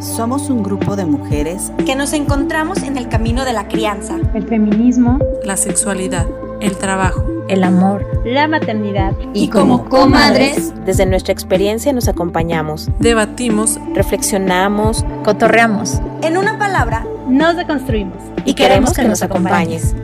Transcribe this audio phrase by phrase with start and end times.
[0.00, 4.46] Somos un grupo de mujeres que nos encontramos en el camino de la crianza, el
[4.46, 6.26] feminismo, la sexualidad,
[6.60, 9.14] el trabajo, el amor, la maternidad.
[9.32, 16.00] Y, como comadres, desde nuestra experiencia nos acompañamos, debatimos, reflexionamos, cotorreamos.
[16.22, 18.18] En una palabra, nos deconstruimos.
[18.44, 19.94] Y, queremos que, nos acompañes.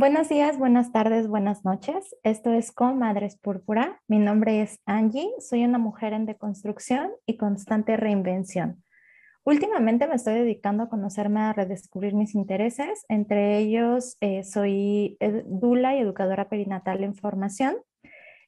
[0.00, 2.14] Buenos días, buenas tardes, buenas noches.
[2.22, 4.00] Esto es Con Madres Púrpura.
[4.06, 8.84] Mi nombre es Angie, soy una mujer en deconstrucción y constante reinvención.
[9.42, 13.06] Últimamente me estoy dedicando a conocerme, a redescubrir mis intereses.
[13.08, 17.74] Entre ellos, eh, soy dula y educadora perinatal en formación,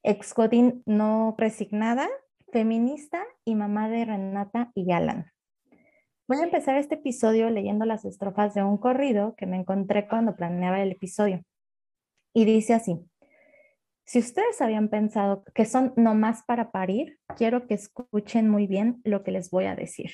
[0.05, 2.09] excodín no resignada,
[2.53, 5.33] feminista y mamá de Renata y Alan.
[6.31, 10.37] Voy a empezar este episodio leyendo las estrofas de un corrido que me encontré cuando
[10.37, 11.43] planeaba el episodio.
[12.33, 13.01] Y dice así,
[14.05, 19.25] si ustedes habían pensado que son nomás para parir, quiero que escuchen muy bien lo
[19.25, 20.13] que les voy a decir.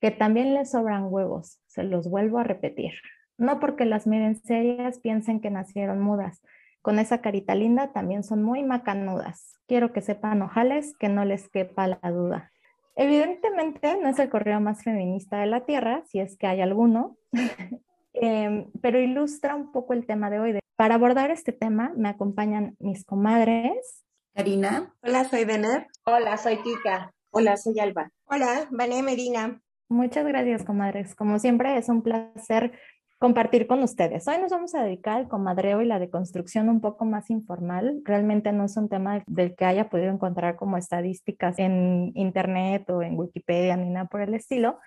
[0.00, 2.92] Que también les sobran huevos, se los vuelvo a repetir.
[3.36, 6.40] No porque las miren serias piensen que nacieron mudas.
[6.80, 9.52] Con esa carita linda también son muy macanudas.
[9.66, 12.52] Quiero que sepan, ojales, que no les quepa la duda.
[12.96, 17.18] Evidentemente no es el correo más feminista de la Tierra, si es que hay alguno,
[18.14, 20.58] em, pero ilustra un poco el tema de hoy.
[20.76, 24.04] Para abordar este tema me acompañan mis comadres.
[24.34, 24.94] Karina.
[25.02, 25.86] Hola, soy Bener.
[26.04, 27.12] Hola, soy Kika.
[27.30, 28.10] Hola, soy Alba.
[28.24, 29.60] Hola, Vané Medina.
[29.88, 31.14] Muchas gracias, comadres.
[31.14, 32.72] Como siempre, es un placer
[33.18, 34.28] compartir con ustedes.
[34.28, 38.00] Hoy nos vamos a dedicar al comadreo y la deconstrucción un poco más informal.
[38.04, 43.02] Realmente no es un tema del que haya podido encontrar como estadísticas en internet o
[43.02, 44.78] en Wikipedia ni nada por el estilo.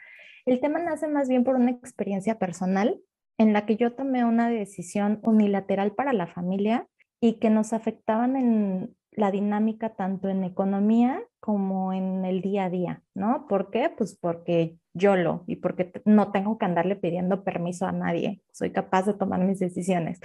[0.45, 2.99] El tema nace más bien por una experiencia personal
[3.37, 6.87] en la que yo tomé una decisión unilateral para la familia
[7.21, 12.69] y que nos afectaban en la dinámica tanto en economía como en el día a
[12.69, 13.47] día, ¿no?
[13.47, 13.89] ¿Por qué?
[13.89, 18.71] Pues porque yo lo y porque no tengo que andarle pidiendo permiso a nadie, soy
[18.71, 20.19] capaz de tomar mis decisiones.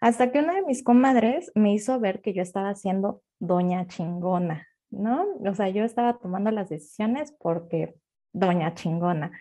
[0.00, 4.66] Hasta que una de mis comadres me hizo ver que yo estaba siendo doña chingona,
[4.90, 5.26] ¿no?
[5.44, 7.94] O sea, yo estaba tomando las decisiones porque
[8.32, 9.32] doña chingona.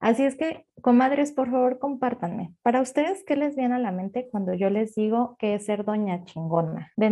[0.00, 2.52] Así es que, comadres, por favor, compártanme.
[2.62, 5.84] Para ustedes, ¿qué les viene a la mente cuando yo les digo que es ser
[5.84, 6.92] doña chingona?
[6.96, 7.10] De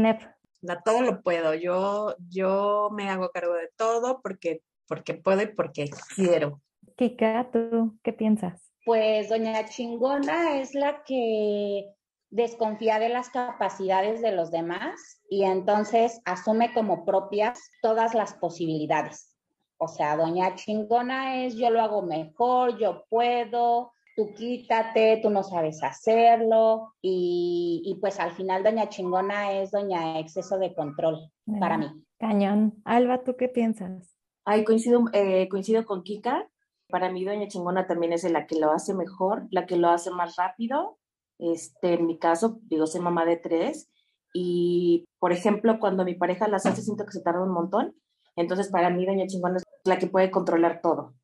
[0.63, 0.79] NEP.
[0.85, 1.55] todo lo puedo.
[1.55, 6.61] Yo, yo me hago cargo de todo porque, porque puedo y porque quiero.
[6.97, 8.73] Kika, ¿tú qué piensas?
[8.85, 11.87] Pues doña chingona es la que
[12.31, 19.37] desconfía de las capacidades de los demás y entonces asume como propias todas las posibilidades.
[19.77, 25.43] O sea, doña chingona es yo lo hago mejor, yo puedo, tú quítate, tú no
[25.43, 31.31] sabes hacerlo y, y pues al final doña chingona es doña exceso de control
[31.61, 31.87] para mí.
[32.19, 32.75] Cañón.
[32.85, 34.17] Alba, ¿tú qué piensas?
[34.45, 36.49] Ay, coincido, eh, coincido con Kika
[36.93, 40.11] para mí Doña Chingona también es la que lo hace mejor, la que lo hace
[40.11, 40.99] más rápido.
[41.39, 43.91] Este, en mi caso, digo, soy mamá de tres
[44.35, 47.97] y, por ejemplo, cuando mi pareja las hace, siento que se tarda un montón.
[48.37, 51.15] Entonces, para mí Doña Chingona es la que puede controlar todo.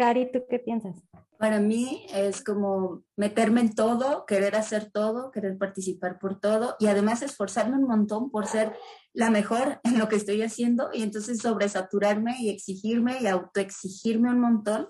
[0.00, 0.96] Cari, ¿tú qué piensas?
[1.38, 6.86] Para mí es como meterme en todo, querer hacer todo, querer participar por todo y
[6.86, 8.74] además esforzarme un montón por ser
[9.12, 14.40] la mejor en lo que estoy haciendo y entonces sobresaturarme y exigirme y autoexigirme un
[14.40, 14.88] montón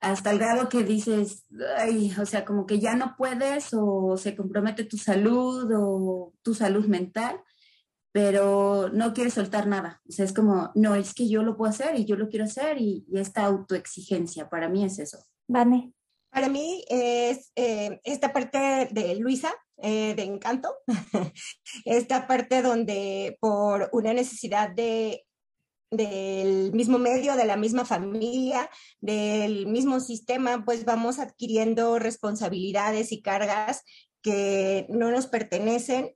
[0.00, 1.44] hasta el grado que dices,
[1.76, 6.54] ay, o sea, como que ya no puedes o se compromete tu salud o tu
[6.54, 7.40] salud mental,
[8.12, 10.02] pero no quieres soltar nada.
[10.08, 12.44] O sea, es como, no, es que yo lo puedo hacer y yo lo quiero
[12.44, 15.18] hacer y, esta autoexigencia, para mí es eso.
[15.48, 15.92] Vane.
[16.30, 20.74] Para mí es eh, esta parte de Luisa, eh, de Encanto,
[21.84, 25.24] esta parte donde por una necesidad de
[25.90, 28.70] del mismo medio, de la misma familia,
[29.02, 33.84] del mismo sistema, pues vamos adquiriendo responsabilidades y cargas
[34.22, 36.14] que no nos pertenecen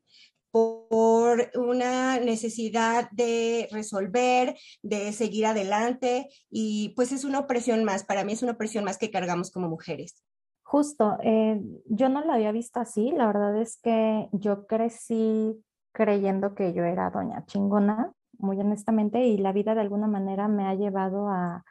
[0.88, 8.24] por una necesidad de resolver, de seguir adelante y pues es una opresión más, para
[8.24, 10.22] mí es una opresión más que cargamos como mujeres.
[10.62, 16.54] Justo, eh, yo no lo había visto así, la verdad es que yo crecí creyendo
[16.54, 20.74] que yo era doña chingona, muy honestamente, y la vida de alguna manera me ha
[20.74, 21.64] llevado a,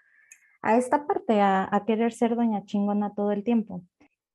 [0.78, 3.84] esta parte, a, querer ser doña chingona todo el tiempo.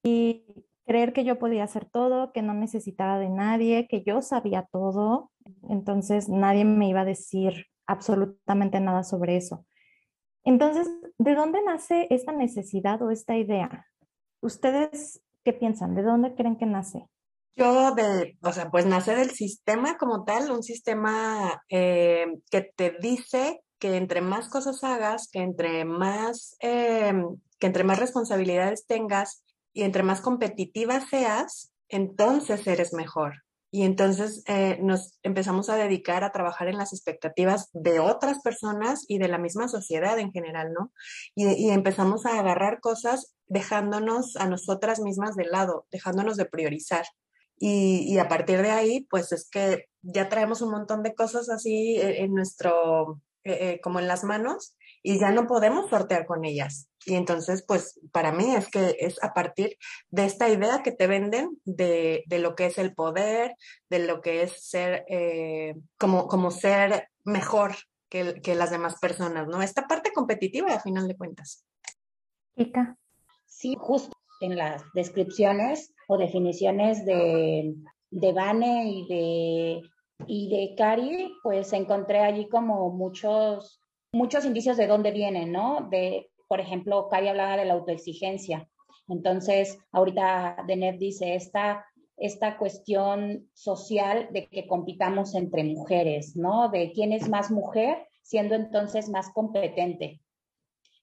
[0.05, 0.45] Y
[0.91, 5.31] creer que yo podía hacer todo, que no necesitaba de nadie, que yo sabía todo,
[5.69, 9.65] entonces nadie me iba a decir absolutamente nada sobre eso.
[10.43, 13.87] Entonces, ¿de dónde nace esta necesidad o esta idea?
[14.41, 15.95] ¿Ustedes qué piensan?
[15.95, 17.07] ¿De dónde creen que nace?
[17.55, 17.95] Yo
[18.43, 23.97] o sea, pues nace del sistema como tal, un sistema eh, que te dice que
[23.97, 30.03] entre más cosas hagas, que entre más, em, que entre más responsabilidades tengas y entre
[30.03, 33.35] más competitiva seas, entonces eres mejor.
[33.73, 39.05] Y entonces eh, nos empezamos a dedicar a trabajar en las expectativas de otras personas
[39.07, 40.93] y de la misma sociedad en general, ¿no?
[41.37, 47.05] Y, empezamos a agarrar cosas dejándonos a nosotras mismas de lado, dejándonos de priorizar.
[47.59, 51.97] Y, a partir de ahí, pues es que ya traemos un montón de cosas así
[51.97, 56.90] eh, en nuestro, eh, como en las manos, y ya no podemos sortear con ellas.
[57.07, 59.77] Y entonces, pues para mí es que es a partir
[60.11, 63.55] de esta idea que te venden de, de lo que es el poder,
[63.89, 67.75] de lo que es ser, eh, como, como ser mejor
[68.09, 69.63] que, que, las demás personas, ¿no?
[69.63, 71.65] Esta parte competitiva, a final de cuentas.
[72.57, 72.97] Kika.
[73.47, 77.75] Sí, justo en las descripciones o definiciones de,
[78.11, 79.83] de Vane y de,
[80.27, 83.81] y de Cari, pues encontré allí como muchos
[84.13, 85.89] muchos indicios de dónde vienen, ¿no?
[85.91, 88.69] De, por ejemplo, Cari hablaba de la autoexigencia.
[89.07, 91.87] Entonces, ahorita Deneb dice, esta,
[92.17, 96.69] esta cuestión social de que compitamos entre mujeres, ¿no?
[96.69, 100.23] De quién es más mujer, siendo entonces más competente.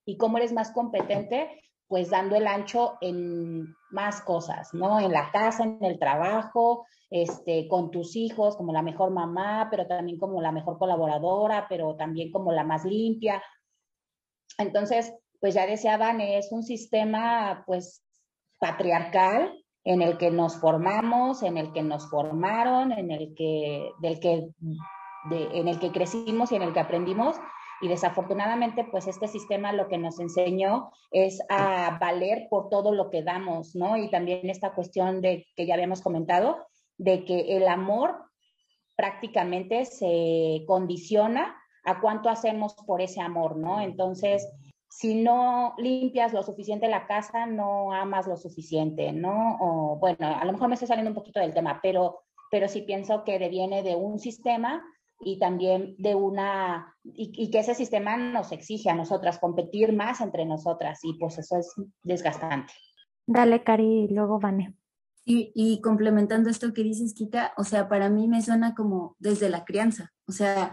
[0.04, 1.62] ¿Y cómo eres más competente?
[1.88, 5.00] Pues dando el ancho en más cosas, ¿no?
[5.00, 9.88] En la casa, en el trabajo, este, con tus hijos como la mejor mamá, pero
[9.88, 13.42] también como la mejor colaboradora, pero también como la más limpia.
[14.58, 18.04] Entonces, pues ya decían, es un sistema pues
[18.60, 19.54] patriarcal
[19.84, 24.50] en el que nos formamos, en el que nos formaron, en el que, del que,
[25.32, 27.38] en el que crecimos y en el que aprendimos.
[27.80, 33.10] Y desafortunadamente, pues este sistema lo que nos enseñó es a valer por todo lo
[33.10, 33.96] que damos, ¿no?
[33.98, 36.68] Y también esta cuestión de que ya habíamos comentado,
[36.98, 38.26] de que el amor
[38.96, 41.56] prácticamente se condiciona
[41.86, 43.80] a cuánto hacemos por ese amor, ¿no?
[43.80, 44.46] Entonces,
[44.90, 49.58] si no limpias lo suficiente la casa, no amas lo suficiente, ¿no?
[49.60, 52.82] O, bueno, a lo mejor me estoy saliendo un poquito del tema, pero, pero sí
[52.82, 54.84] pienso que deviene de un sistema
[55.20, 60.22] y también de una, y, y, que ese sistema nos exige a nosotras competir más
[60.22, 61.74] entre nosotras y pues eso es
[62.04, 62.74] desgastante.
[63.26, 64.74] Dale, Cari, luego Vane.
[65.30, 69.66] Y, complementando esto que dices, Kika, o sea, para mí me suena como desde la
[69.66, 70.14] crianza.
[70.26, 70.72] O sea,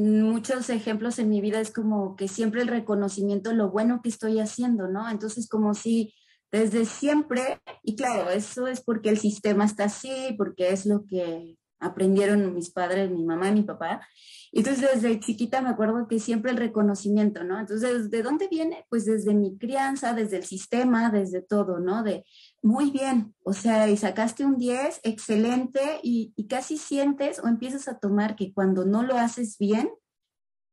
[0.00, 4.40] muchos ejemplos en mi vida es como que siempre el reconocimiento, lo bueno que estoy
[4.40, 5.08] haciendo, ¿no?
[5.08, 6.14] Entonces, como si
[6.50, 11.56] desde siempre, y claro, eso es porque el sistema está así, porque es lo que
[11.78, 14.06] aprendieron mis padres, mi mamá y mi papá.
[14.52, 17.58] Entonces, desde chiquita me acuerdo que siempre el reconocimiento, ¿no?
[17.58, 18.84] Entonces, ¿de dónde viene?
[18.88, 22.02] Pues desde mi crianza, desde el sistema, desde todo, ¿no?
[22.02, 22.24] De,
[22.62, 27.88] muy bien, o sea, y sacaste un 10, excelente, y, y casi sientes o empiezas
[27.88, 29.90] a tomar que cuando no lo haces bien,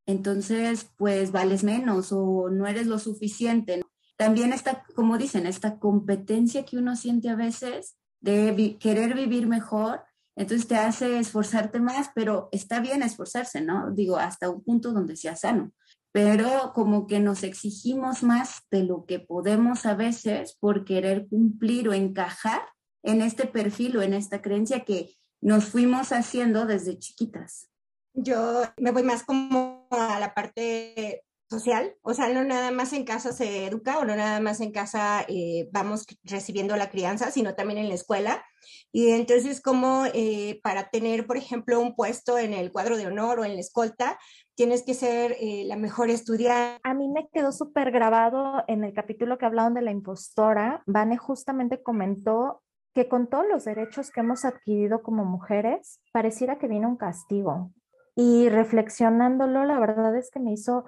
[0.05, 3.83] entonces, pues vales menos o no eres lo suficiente.
[4.15, 10.01] También está, como dicen, esta competencia que uno siente a veces de querer vivir mejor
[10.37, 13.89] entonces te hace esforzarte más, pero está bien esforzarse, ¿no?
[13.91, 15.71] Digo, hasta un punto donde sea sano.
[16.17, 21.87] Pero como que nos exigimos más de lo que podemos a veces por querer cumplir
[21.89, 22.63] o encajar
[23.03, 27.69] en este perfil o en esta creencia que nos fuimos haciendo desde chiquitas.
[28.15, 33.05] Yo me voy más como a la parte social, o sea, no nada más en
[33.05, 37.55] casa se educa o no nada más en casa eh, vamos recibiendo la crianza, sino
[37.55, 38.43] también en la escuela.
[38.91, 43.39] Y entonces, como eh, para tener, por ejemplo, un puesto en el cuadro de honor
[43.39, 44.19] o en la escolta,
[44.55, 46.81] tienes que ser eh, la mejor estudiante.
[46.83, 50.83] A mí me quedó súper grabado en el capítulo que hablaron de la impostora.
[50.85, 52.61] Vane justamente comentó
[52.93, 57.71] que con todos los derechos que hemos adquirido como mujeres, pareciera que viene un castigo.
[58.15, 60.85] Y reflexionándolo, la verdad es que me hizo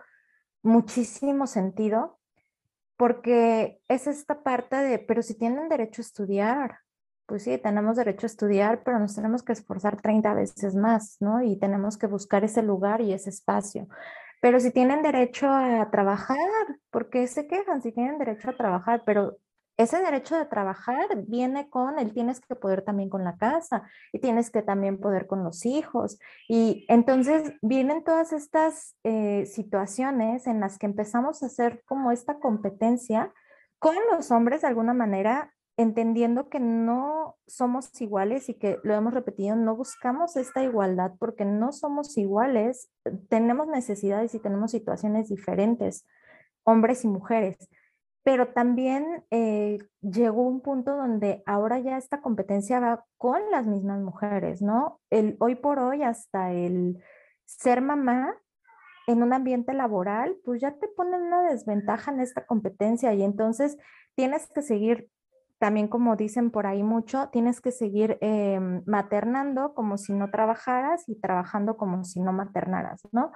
[0.62, 2.20] muchísimo sentido
[2.98, 6.80] porque es esta parte de, pero si tienen derecho a estudiar,
[7.26, 11.42] pues sí, tenemos derecho a estudiar, pero nos tenemos que esforzar 30 veces más, ¿no?
[11.42, 13.88] Y tenemos que buscar ese lugar y ese espacio.
[14.42, 16.38] Pero si tienen derecho a trabajar,
[16.90, 19.04] ¿por qué se quejan si tienen derecho a trabajar?
[19.06, 19.38] Pero
[19.80, 24.20] ese derecho de trabajar viene con el tienes que poder también con la casa y
[24.20, 26.20] tienes que también poder con los hijos.
[26.50, 32.40] Y entonces vienen todas estas eh, situaciones en las que empezamos a hacer como esta
[32.40, 33.32] competencia
[33.80, 39.14] con los hombres de alguna manera, entendiendo que no somos iguales y que lo hemos
[39.14, 42.92] repetido, no buscamos esta igualdad porque no somos iguales,
[43.30, 46.06] tenemos necesidades y tenemos situaciones diferentes,
[46.66, 47.70] hombres y mujeres
[48.30, 54.02] pero también eh, llegó un punto donde ahora ya esta competencia va con las mismas
[54.02, 55.02] mujeres, ¿no?
[55.10, 57.04] El hoy por hoy hasta el
[57.46, 58.36] ser mamá
[59.08, 63.80] en un ambiente laboral, pues ya te ponen una desventaja en esta competencia y entonces
[64.14, 65.10] tienes que seguir,
[65.58, 71.10] también como dicen por ahí mucho, tienes que seguir em, maternando como si no trabajaras
[71.10, 73.32] y trabajando como si no maternaras, ¿no?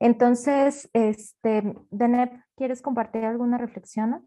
[0.00, 4.26] Entonces, este, Deneb, ¿quieres compartir alguna reflexión?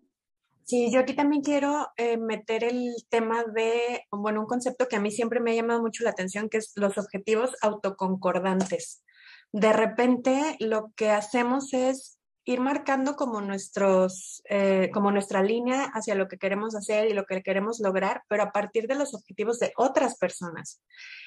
[0.63, 5.01] Sí, yo aquí también quiero eh, meter el tema de, bueno, un concepto que a
[5.01, 9.03] mí siempre me ha llamado mucho la atención, que es los objetivos autoconcordantes.
[9.51, 16.15] De repente lo que hacemos es ir marcando como nuestros, eh, como nuestra línea hacia
[16.15, 19.60] lo que queremos hacer y lo que queremos lograr, pero a partir de los objetivos
[19.60, 20.82] de otras personas.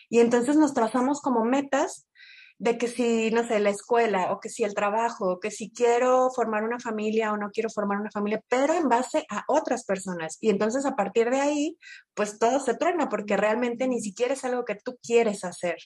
[0.08, 2.06] Y entonces nos trazamos como metas
[2.64, 5.70] de que si, no sé, la escuela o que si el trabajo o que si
[5.70, 9.84] quiero formar una familia o no quiero formar una familia, pero en base a otras
[9.84, 10.38] personas.
[10.40, 11.76] Y entonces a partir de ahí,
[12.14, 15.76] pues todo se truena porque realmente ni siquiera es algo que tú quieres hacer.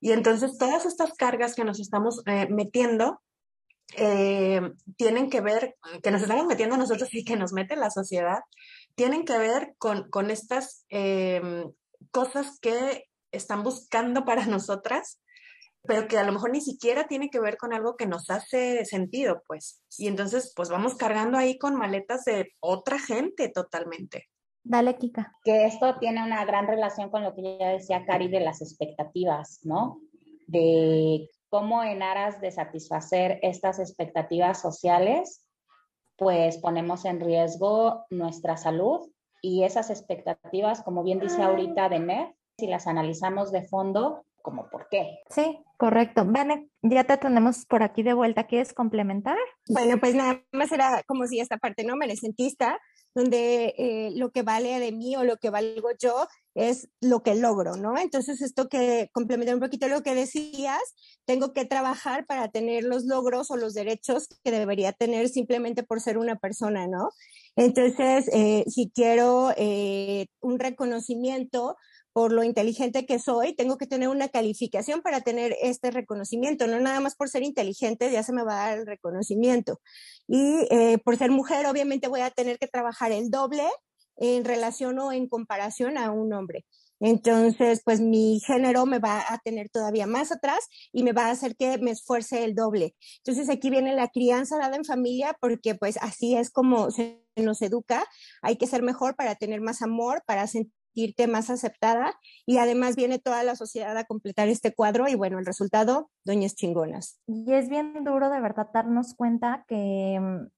[0.00, 3.22] Y entonces todas estas cargas que nos estamos eh, metiendo
[3.96, 4.62] eh,
[4.96, 8.40] tienen que ver, que nos estamos metiendo nosotros y que nos mete la sociedad,
[8.96, 11.66] tienen que ver con, con estas eh,
[12.10, 15.20] cosas que están buscando para nosotras
[15.86, 18.84] pero que a lo mejor ni siquiera tiene que ver con algo que nos hace
[18.84, 19.82] sentido, pues.
[19.98, 24.28] Y entonces, pues vamos cargando ahí con maletas de otra gente totalmente.
[24.62, 25.32] Dale, Kika.
[25.44, 29.60] Que esto tiene una gran relación con lo que ya decía Cari de las expectativas,
[29.62, 30.00] ¿no?
[30.48, 35.44] De cómo en aras de satisfacer estas expectativas sociales,
[36.16, 39.08] pues ponemos en riesgo nuestra salud
[39.40, 44.86] y esas expectativas, como bien dice ahorita Dener, si las analizamos de fondo, como por
[44.88, 45.18] qué.
[45.28, 46.24] Sí, correcto.
[46.24, 48.46] Vane, ya te tenemos por aquí de vuelta.
[48.46, 49.36] ¿Quieres complementar?
[49.68, 51.96] Bueno, pues nada más era como si esta parte, ¿no?
[51.96, 52.78] Merecentista,
[53.12, 57.34] donde eh, lo que vale de mí o lo que valgo yo es lo que
[57.34, 57.98] logro, ¿no?
[57.98, 60.80] Entonces, esto que complementa un poquito lo que decías,
[61.24, 66.00] tengo que trabajar para tener los logros o los derechos que debería tener simplemente por
[66.00, 67.08] ser una persona, ¿no?
[67.56, 71.76] Entonces, eh, si quiero eh, un reconocimiento,
[72.16, 76.80] por lo inteligente que soy, tengo que tener una calificación para tener este reconocimiento, no
[76.80, 79.82] nada más por ser inteligente ya se me va a dar el reconocimiento.
[80.26, 83.64] Y eh, por ser mujer, obviamente voy a tener que trabajar el doble
[84.16, 86.64] en relación o en comparación a un hombre.
[87.00, 90.60] Entonces, pues mi género me va a tener todavía más atrás
[90.92, 92.94] y me va a hacer que me esfuerce el doble.
[93.18, 97.60] Entonces, aquí viene la crianza dada en familia porque pues así es como se nos
[97.60, 98.06] educa.
[98.40, 102.14] Hay que ser mejor para tener más amor, para sentir sentirte más aceptada
[102.46, 106.54] y además viene toda la sociedad a completar este cuadro y bueno, el resultado, doñas
[106.54, 107.20] chingonas.
[107.26, 110.48] Y es bien duro de verdad darnos cuenta que, mm,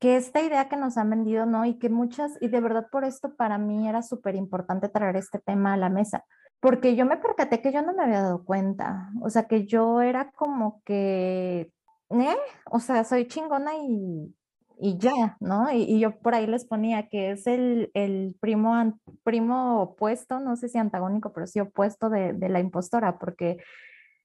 [0.00, 1.64] que esta idea que nos han vendido, ¿no?
[1.64, 5.38] Y que muchas, y de verdad por esto para mí era súper importante traer este
[5.38, 6.24] tema a la mesa,
[6.60, 10.00] porque yo me percaté que yo no me había dado cuenta, o sea, que yo
[10.00, 11.72] era como que,
[12.10, 12.36] ¿eh?
[12.70, 14.34] O sea, soy chingona y
[14.82, 15.70] y ya, ¿no?
[15.70, 20.68] Y, yo por ahí les ponía que es el, el primo, primo opuesto, no sé
[20.68, 23.58] si antagónico, pero sí opuesto de, de la impostora, porque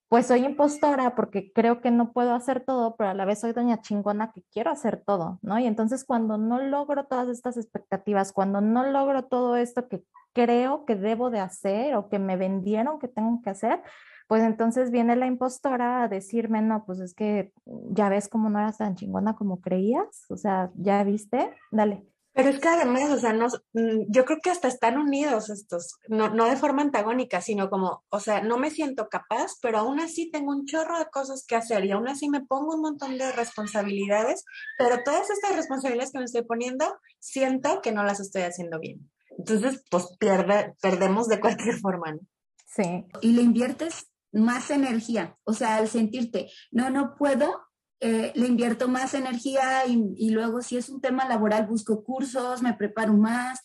[0.09, 3.53] pues soy impostora porque creo que no puedo hacer todo, pero a la vez soy
[3.53, 5.59] doña chingona que quiero hacer todo, ¿no?
[5.59, 10.01] Y entonces cuando no logro todas estas expectativas, cuando no logro todo esto que
[10.33, 13.83] creo que debo de hacer o que me vendieron que tengo que hacer,
[14.27, 18.59] pues entonces viene la impostora a decirme, no, pues es que ya ves cómo no
[18.59, 22.05] eras tan chingona como creías, o sea, ya viste, dale.
[22.37, 25.95] Pero es que además, o sea, no, mm, yo creo que hasta están unidos estos,
[26.07, 29.99] no, no de forma antagónica, sino como, o sea, no me siento capaz, pero aún
[29.99, 33.17] así tengo un chorro de cosas que hacer y aún así me pongo un montón
[33.17, 34.45] de responsabilidades,
[34.77, 36.85] pero todas estas responsabilidades que me estoy poniendo,
[37.17, 39.09] siento que no las estoy haciendo bien.
[39.35, 42.19] Entonces, pues pierde, perdemos de cualquier forma, ¿no?
[42.67, 43.05] Sí.
[43.21, 47.67] Y le inviertes más energía, o sea, al sentirte, no, no puedo,
[47.99, 52.73] eh, le invierto más energía y, luego si es un tema laboral busco cursos, me
[52.73, 53.59] preparo más.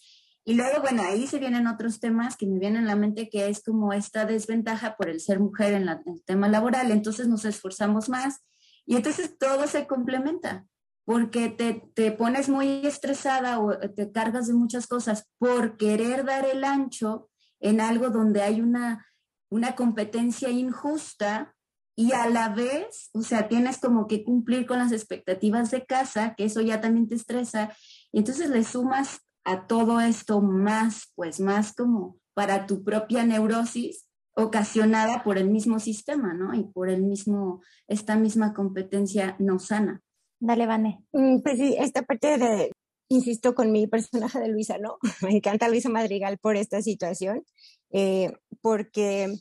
[0.45, 3.49] Y luego, bueno, ahí se vienen otros temas que me vienen a la mente, que
[3.49, 6.91] es como esta desventaja por el ser mujer en, en el tema laboral.
[6.91, 8.41] Entonces nos esforzamos más
[8.87, 10.67] y entonces todo se complementa
[11.05, 16.47] porque te, te, pones muy estresada o te cargas de muchas cosas por querer dar
[16.47, 17.29] el ancho
[17.61, 19.07] en algo donde hay una
[19.53, 21.55] una competencia injusta
[21.95, 26.35] y a la vez, o sea, tienes como que cumplir con las expectativas de casa,
[26.35, 27.77] que eso ya también te estresa,
[28.11, 34.07] y entonces le sumas a todo esto más, pues más como para tu propia neurosis
[34.35, 36.55] ocasionada por el mismo sistema, ¿no?
[36.55, 40.01] Y por el mismo, esta misma competencia no sana.
[40.41, 41.05] Dale, Vane.
[41.13, 42.73] Mm, pues sí, esta parte de,
[43.09, 44.97] insisto con mi personaje de Luisa, ¿no?
[45.23, 47.45] Me encanta Luisa Madrigal por esta situación,
[47.91, 48.33] eh,
[48.63, 49.35] porque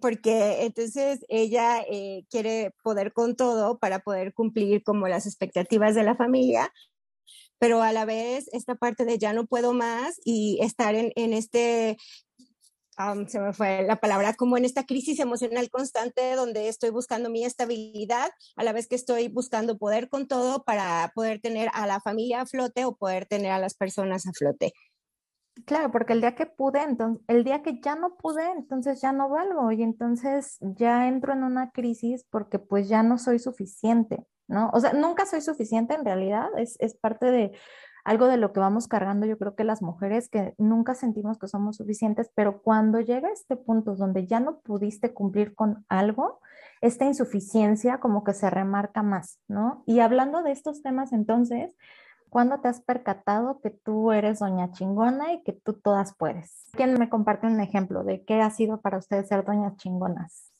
[0.00, 6.02] porque entonces ella eh, quiere poder con todo para poder cumplir como las expectativas de
[6.02, 6.70] la familia,
[7.58, 11.32] pero a la vez esta parte de ya no puedo más y estar en, en
[11.32, 11.96] este
[13.28, 17.44] se me fue la palabra, como en esta crisis emocional constante donde estoy buscando mi
[17.44, 22.00] estabilidad, a la vez que estoy buscando poder con todo para poder tener a la
[22.00, 24.72] familia a flote o poder tener a las personas a flote.
[25.66, 29.12] Claro, porque el día que pude, entonces, el día que ya no pude, entonces ya
[29.12, 34.26] no valgo y entonces ya entro en una crisis porque pues ya no soy suficiente,
[34.46, 34.70] ¿no?
[34.72, 37.52] O sea, nunca soy suficiente en realidad, es, es parte de
[38.04, 41.48] algo de lo que vamos cargando, yo creo que las mujeres que nunca sentimos que
[41.48, 46.40] somos suficientes, pero cuando llega este punto donde ya no pudiste cumplir con algo,
[46.80, 49.82] esta insuficiencia como que se remarca más, ¿no?
[49.86, 51.70] Y hablando de estos temas entonces,
[52.28, 56.68] ¿cuándo te has percatado que tú eres doña chingona y que tú todas puedes?
[56.72, 60.52] ¿Quién me comparte un ejemplo de qué ha sido para ustedes ser doñas chingonas?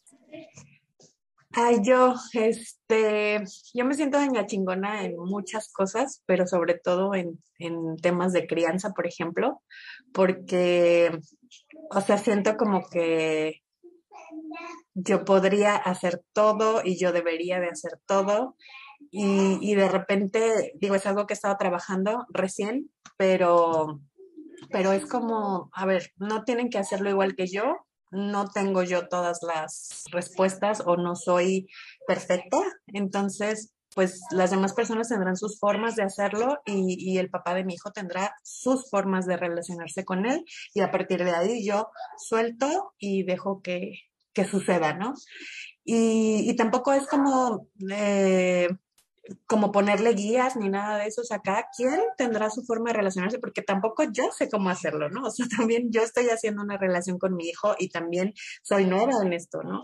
[1.53, 3.43] Ay, yo, este,
[3.75, 8.47] yo me siento doña chingona en muchas cosas, pero sobre todo en, en temas de
[8.47, 9.63] crianza, por ejemplo,
[10.13, 11.19] porque,
[11.91, 13.63] o sea, siento como que
[14.95, 18.57] yo podría hacer todo y yo debería de hacer todo.
[19.11, 24.01] Y, de repente, digo, es algo que he estado trabajando recién, pero,
[24.71, 27.77] pero es como, a ver, no tienen que hacerlo igual que yo,
[28.11, 31.69] no tengo yo todas las respuestas o no soy
[32.07, 32.59] perfecta.
[32.89, 37.75] Entonces, pues las demás personas tendrán sus formas de hacerlo y, el papá de mi
[37.75, 41.89] hijo tendrá sus formas de relacionarse con él y a partir de ahí yo
[42.19, 43.95] suelto y dejo que,
[44.33, 45.15] que suceda, ¿no?
[45.85, 47.69] Y, y tampoco es como...
[47.91, 48.69] Eh,
[49.47, 52.99] como ponerle guías ni nada de eso, o sea, cada quien tendrá su forma de
[52.99, 55.25] relacionarse porque tampoco yo sé cómo hacerlo, ¿no?
[55.27, 58.33] O sea, también yo estoy haciendo una relación con mi hijo y también
[58.63, 59.83] soy nueva en esto, ¿no?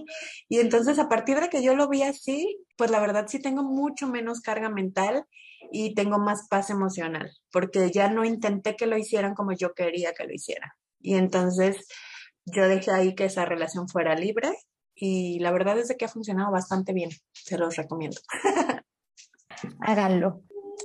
[0.49, 3.63] Y entonces a partir de que yo lo vi así, pues la verdad sí tengo
[3.63, 5.25] mucho menos carga mental
[5.73, 10.13] y tengo más paz emocional, porque ya no intenté que lo hicieran como yo quería
[10.13, 10.71] que lo hicieran.
[11.01, 11.87] Y entonces
[12.47, 14.51] yo dejé ahí que esa relación fuera libre
[14.95, 18.21] y la verdad es que ha funcionado bastante bien, se los recomiendo.
[19.81, 20.43] Háganlo.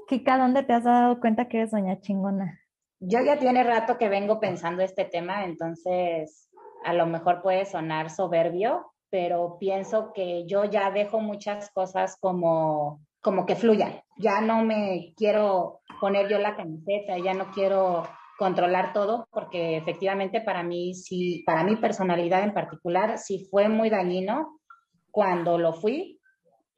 [0.07, 2.59] Kika, ¿dónde te has dado cuenta que eres doña chingona?
[2.99, 6.49] Yo ya tiene rato que vengo pensando este tema, entonces
[6.83, 13.01] a lo mejor puede sonar soberbio, pero pienso que yo ya dejo muchas cosas como,
[13.21, 14.01] como que fluyan.
[14.17, 18.03] Ya no me quiero poner yo la camiseta, ya no quiero
[18.37, 23.89] controlar todo, porque efectivamente para mí, sí, para mi personalidad en particular, sí fue muy
[23.89, 24.59] dañino
[25.11, 26.18] cuando lo fui,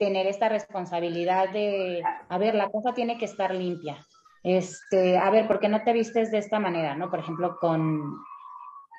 [0.02, 4.04] tener esta responsabilidad de, a ver, la cosa tiene que estar limpia.
[4.42, 7.12] Este, a ver, ¿por qué no te vistes de esta manera, no?
[7.12, 8.18] Por ejemplo, con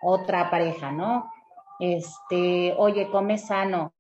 [0.01, 1.29] otra pareja, ¿no?
[1.81, 3.95] Este, oye, come sano,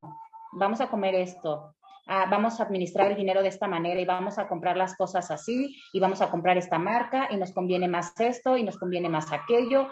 [0.52, 1.74] vamos a comer esto,
[2.06, 5.28] ah, vamos a administrar el dinero de esta manera y vamos a comprar las cosas
[5.32, 9.08] así y vamos a comprar esta marca y nos conviene más esto y nos conviene
[9.08, 9.88] más aquello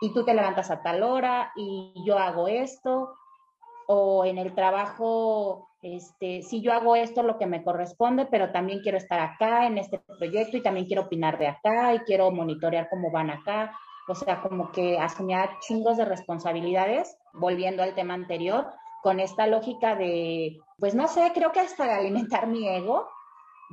[0.00, 3.12] y tú te levantas a tal hora y yo hago esto
[3.86, 8.80] o en el trabajo este, si yo hago esto lo que me corresponde, pero también
[8.80, 12.88] quiero estar acá en este proyecto y también quiero opinar de acá y quiero monitorear
[12.88, 13.78] cómo van acá.
[14.08, 19.94] O sea, como que asumía chingos de responsabilidades, volviendo al tema anterior, con esta lógica
[19.94, 23.06] de, pues no sé, creo que hasta alimentar mi ego,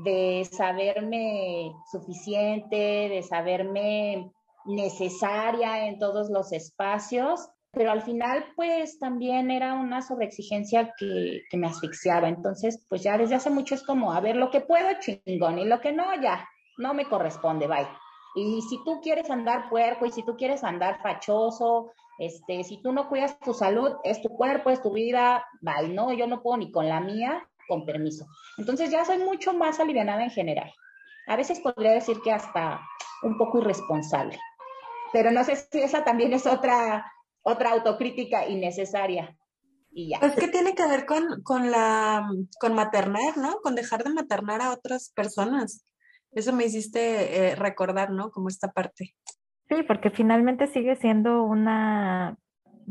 [0.03, 2.75] de saberme suficiente,
[3.07, 4.29] de saberme
[4.65, 11.57] necesaria en todos los espacios pero al final pues también era una sobreexigencia que, que
[11.57, 12.27] me asfixiaba.
[12.27, 15.65] Entonces pues ya desde hace mucho es como, a ver, lo que puedo chingón y
[15.65, 17.87] lo que no, ya, no me corresponde, bye.
[18.35, 22.91] Y si tú quieres andar puerco y si tú quieres andar fachoso, este, si tú
[22.91, 26.57] no cuidas tu salud, es tu cuerpo, es tu vida, bye, no, yo no puedo
[26.57, 28.25] ni con la mía, con permiso.
[28.57, 30.71] Entonces ya soy mucho más alivianada en general.
[31.27, 32.81] A veces podría decir que hasta
[33.23, 34.37] un poco irresponsable.
[35.13, 39.37] Pero no sé si esa también es otra otra autocrítica innecesaria.
[39.91, 40.19] Y ya.
[40.19, 42.27] Pues que tiene que ver con, con la,
[42.59, 43.57] con maternar, ¿no?
[43.61, 45.85] Con dejar de maternar a otras personas.
[46.31, 48.31] Eso me hiciste eh, recordar, ¿no?
[48.31, 49.13] Como esta parte.
[49.67, 52.37] Sí, porque finalmente sigue siendo una,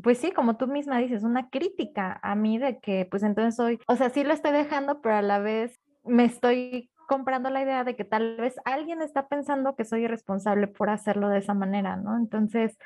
[0.03, 3.79] pues sí, como tú misma dices, una crítica a mí de que, pues entonces soy,
[3.87, 7.85] o sea, sí lo estoy dejando, pero a la vez me estoy comprando la idea
[7.85, 11.97] de que tal vez alguien está pensando que soy irresponsable por hacerlo de esa manera,
[11.97, 12.17] ¿no?
[12.17, 12.79] Entonces,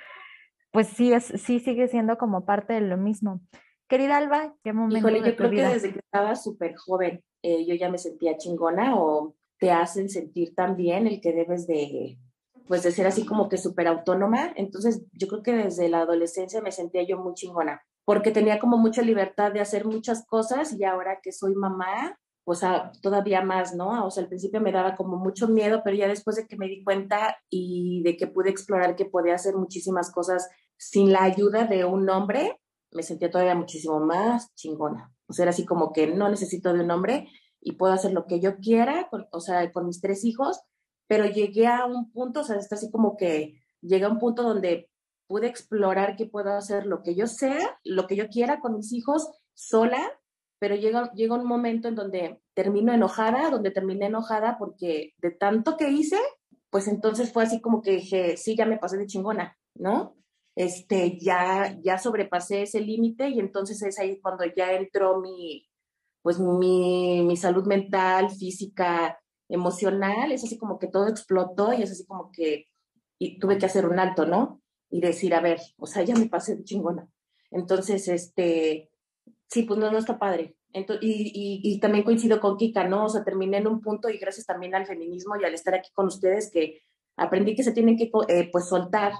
[0.74, 3.40] pues sí, es, sí sigue siendo como parte de lo mismo.
[3.88, 5.68] Querida Alba, ¿qué momento Híjole, de yo creo vida?
[5.68, 10.08] que desde que estaba súper joven, eh, yo ya me sentía chingona o te hacen
[10.08, 12.18] sentir también el que debes de,
[12.66, 14.52] pues de ser así como que súper autónoma.
[14.56, 17.82] Entonces yo creo que desde la adolescencia me sentía yo muy chingona.
[18.04, 22.60] porque tenía como mucha libertad de hacer muchas cosas y ahora que soy mamá, pues
[23.00, 24.06] todavía más, ¿no?
[24.06, 26.68] O sea, al principio me daba como mucho miedo, pero ya después de que me
[26.68, 30.48] di cuenta y de que pude explorar que podía hacer muchísimas cosas
[30.90, 32.60] sin la ayuda de un hombre,
[32.92, 35.12] me sentía todavía muchísimo más chingona.
[35.26, 37.28] O sea, era así como que no necesito de un hombre
[37.60, 40.60] y puedo hacer lo que yo quiera, o sea, con mis tres hijos,
[41.08, 44.42] pero llegué a un punto, o sea, está así como que llegué a un punto
[44.42, 44.90] donde
[45.26, 48.92] pude explorar que puedo hacer lo que yo sea, lo que yo quiera con mis
[48.92, 50.02] hijos sola,
[50.58, 55.78] pero llega, llega un momento en donde termino enojada, donde terminé enojada porque de tanto
[55.78, 56.18] que hice,
[56.68, 60.16] pues entonces fue así como que dije, sí, ya me pasé de chingona, ¿no?
[60.56, 65.68] Este, ya, ya sobrepasé ese límite y entonces es ahí cuando ya entró mi,
[66.22, 71.90] pues mi, mi salud mental, física, emocional, es así como que todo explotó y es
[71.90, 72.66] así como que
[73.18, 74.60] y tuve que hacer un alto, ¿no?
[74.90, 77.08] Y decir, a ver, o sea, ya me pasé de chingona.
[77.50, 78.90] Entonces, este,
[79.48, 80.56] sí, pues no, no está padre.
[80.72, 83.04] Entonces, y, y, también coincido con Kika, ¿no?
[83.04, 85.90] O sea, terminé en un punto y gracias también al feminismo y al estar aquí
[85.94, 86.82] con ustedes que
[87.16, 89.12] aprendí que se tienen que, eh, pues, soltar.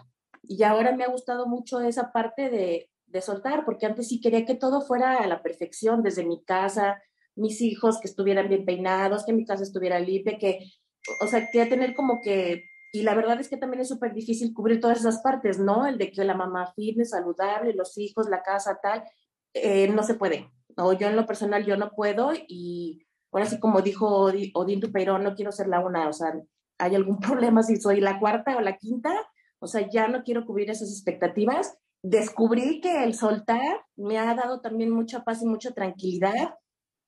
[0.49, 4.45] Y ahora me ha gustado mucho esa parte de, de soltar, porque antes sí quería
[4.45, 7.03] que todo fuera a la perfección, desde mi casa,
[7.37, 10.71] mis hijos que estuvieran bien peinados, que mi casa estuviera limpia, que,
[11.21, 14.55] o sea, quería tener como que y la verdad es que también es súper difícil
[14.55, 15.85] cubrir todas esas partes, ¿no?
[15.85, 19.03] El de que la mamá fitness, saludable, los hijos, la casa, tal,
[19.53, 20.49] eh, no se puede.
[20.77, 25.25] O yo en lo personal yo no puedo y ahora sí como dijo Odín Dupeirón,
[25.25, 26.41] no quiero ser la una, o sea,
[26.79, 29.13] hay algún problema si soy la cuarta o la quinta,
[29.65, 31.77] o sea, ya no quiero cubrir esas expectativas.
[32.03, 36.55] Descubrí que el soltar me ha dado también mucha paz y mucha tranquilidad.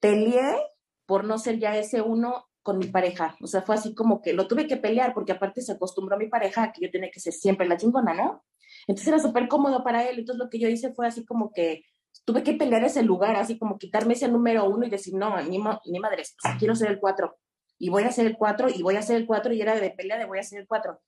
[0.01, 0.57] Peleé
[1.05, 3.37] por no ser ya ese uno con mi pareja.
[3.43, 6.19] O sea, fue así como que lo tuve que pelear porque aparte se acostumbró a
[6.19, 8.43] mi pareja a que yo tenía que ser siempre la chingona, ¿no?
[8.87, 10.19] Entonces era súper cómodo para él.
[10.19, 11.85] Entonces lo que yo hice fue así como que
[12.25, 15.59] tuve que pelear ese lugar, así como quitarme ese número uno y decir, no, ni,
[15.59, 16.23] ni madre,
[16.59, 17.37] quiero ser el cuatro.
[17.79, 19.91] Y voy a ser el cuatro y voy a ser el cuatro y era de
[19.91, 21.01] pelea de voy a ser el cuatro.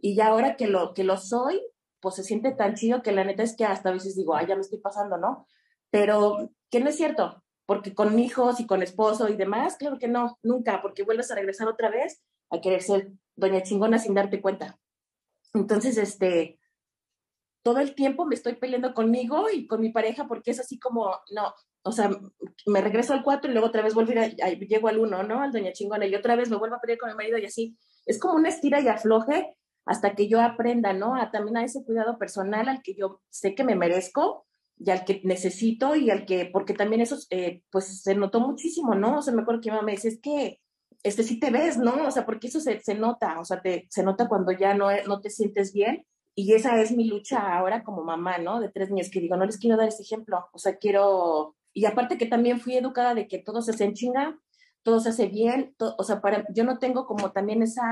[0.00, 1.60] Y ya ahora que lo, que lo soy,
[2.00, 4.46] pues se siente tan chido que la neta es que hasta a veces digo, ay,
[4.46, 5.46] ya me estoy pasando, ¿no?
[5.90, 10.08] Pero que no es cierto porque con hijos y con esposo y demás, claro que
[10.08, 14.42] no, nunca, porque vuelves a regresar otra vez a querer ser doña chingona sin darte
[14.42, 14.76] cuenta.
[15.54, 16.58] Entonces, este,
[17.62, 21.16] todo el tiempo me estoy peleando conmigo y con mi pareja porque es así como,
[21.30, 22.10] no, o sea,
[22.66, 25.40] me regreso al cuatro y luego otra vez vuelvo a, ir llego al uno, ¿no?
[25.40, 27.78] Al doña chingona y otra vez me vuelvo a pelear con mi marido y así.
[28.04, 31.16] Es como una estira y afloje hasta que yo aprenda, ¿no?
[31.16, 34.46] A también a ese cuidado personal al que yo sé que me merezco
[34.78, 38.94] y al que necesito y al que, porque también eso, eh, pues se notó muchísimo,
[38.94, 39.18] ¿no?
[39.18, 40.60] O sea, me acuerdo que mi mamá me dice, es que,
[41.02, 42.06] este sí te ves, ¿no?
[42.06, 44.88] O sea, porque eso se, se nota, o sea, te, se nota cuando ya no,
[45.06, 46.06] no te sientes bien.
[46.34, 48.60] Y esa es mi lucha ahora como mamá, ¿no?
[48.60, 51.84] De tres niños, que digo, no les quiero dar ese ejemplo, o sea, quiero, y
[51.86, 54.38] aparte que también fui educada de que todo se hace chinga,
[54.82, 57.84] todo se hace bien, o sea, para, yo no tengo como también esa,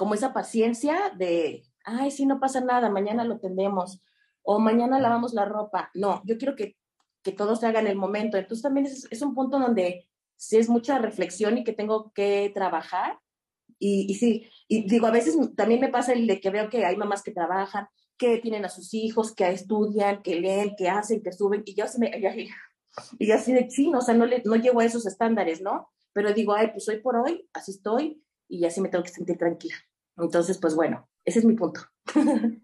[0.00, 4.02] como esa paciencia de, ay, sí, no pasa nada, mañana lo tendemos
[4.40, 5.90] o mañana lavamos la ropa.
[5.92, 6.78] No, yo quiero que,
[7.22, 8.38] que todo se haga en el momento.
[8.38, 12.50] Entonces también es, es un punto donde sí es mucha reflexión y que tengo que
[12.54, 13.18] trabajar.
[13.78, 16.86] Y, y, sí, y digo, a veces también me pasa el de que veo que
[16.86, 17.86] hay mamás que trabajan,
[18.16, 21.84] que tienen a sus hijos, que estudian, que leen, que hacen, que suben, y yo
[21.84, 22.10] así, me,
[23.18, 25.90] y así de sí, o sea, no, le, no llego a esos estándares, ¿no?
[26.14, 29.36] Pero digo, ay, pues hoy por hoy, así estoy, y así me tengo que sentir
[29.36, 29.74] tranquila.
[30.24, 31.80] Entonces, pues bueno, ese es mi punto.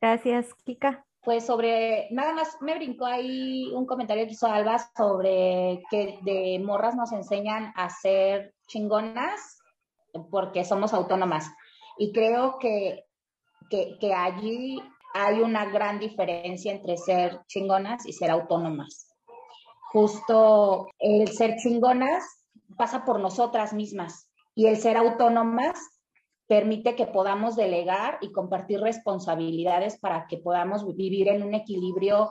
[0.00, 1.04] Gracias, Kika.
[1.22, 6.58] Pues sobre, nada más me brincó ahí un comentario que hizo Alba sobre que de
[6.64, 9.58] morras nos enseñan a ser chingonas
[10.30, 11.50] porque somos autónomas.
[11.98, 13.04] Y creo que,
[13.68, 19.08] que, que allí hay una gran diferencia entre ser chingonas y ser autónomas.
[19.92, 22.24] Justo el ser chingonas
[22.78, 25.78] pasa por nosotras mismas y el ser autónomas
[26.50, 32.28] permite que podamos delegar y compartir responsabilidades para que podamos vivir en un equilibrio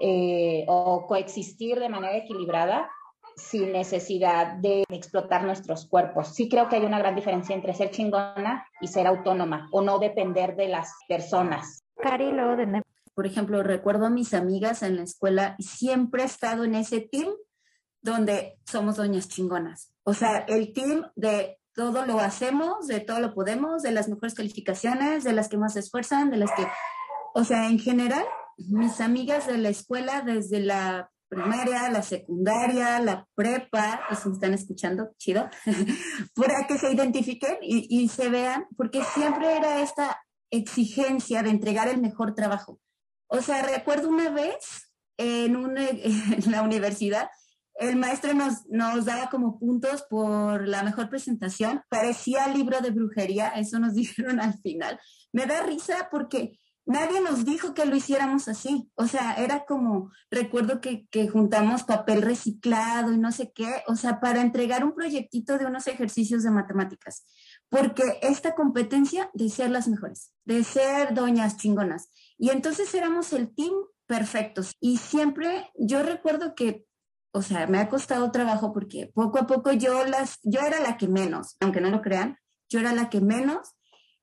[0.00, 2.90] eh, o coexistir de manera equilibrada
[3.36, 6.28] sin necesidad de explotar nuestros cuerpos.
[6.28, 9.98] Sí creo que hay una gran diferencia entre ser chingona y ser autónoma o no
[9.98, 11.84] depender de las personas.
[11.96, 12.82] Cari, de
[13.14, 17.02] Por ejemplo, recuerdo a mis amigas en la escuela y siempre he estado en ese
[17.02, 17.34] team
[18.00, 19.92] donde somos doñas chingonas.
[20.04, 24.34] O sea, el team de todo lo hacemos, de todo lo podemos, de las mejores
[24.34, 26.66] calificaciones, de las que más se esfuerzan, de las que,
[27.34, 28.24] o sea, en general,
[28.56, 34.34] mis amigas de la escuela, desde la primaria, la secundaria, la prepa, y si me
[34.34, 35.48] están escuchando, chido,
[36.34, 41.86] para que se identifiquen y, y se vean, porque siempre era esta exigencia de entregar
[41.86, 42.80] el mejor trabajo.
[43.28, 47.30] O sea, recuerdo una vez en, una, en la universidad
[47.78, 51.82] el maestro nos, nos daba como puntos por la mejor presentación.
[51.88, 54.98] Parecía libro de brujería, eso nos dijeron al final.
[55.32, 58.90] Me da risa porque nadie nos dijo que lo hiciéramos así.
[58.96, 63.94] O sea, era como, recuerdo que, que, juntamos papel reciclado y no sé qué, o
[63.94, 67.26] sea, para entregar un proyectito de unos ejercicios de matemáticas.
[67.68, 72.10] Porque esta competencia de ser las mejores, de ser doñas chingonas.
[72.38, 73.74] Y entonces éramos el team
[74.06, 74.74] perfectos.
[74.80, 76.87] Y siempre, yo recuerdo que
[77.32, 80.96] o sea, me ha costado trabajo porque poco a poco yo las, yo era la
[80.96, 82.38] que menos, aunque no lo crean,
[82.68, 83.74] yo era la que menos.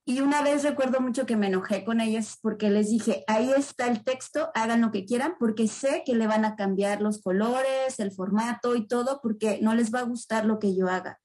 [0.07, 3.87] Y una vez recuerdo mucho que me enojé con ellas porque les dije, ahí está
[3.87, 7.99] el texto, hagan lo que quieran, porque sé que le van a cambiar los colores,
[7.99, 11.19] el formato y todo, porque no les va a gustar lo que yo haga.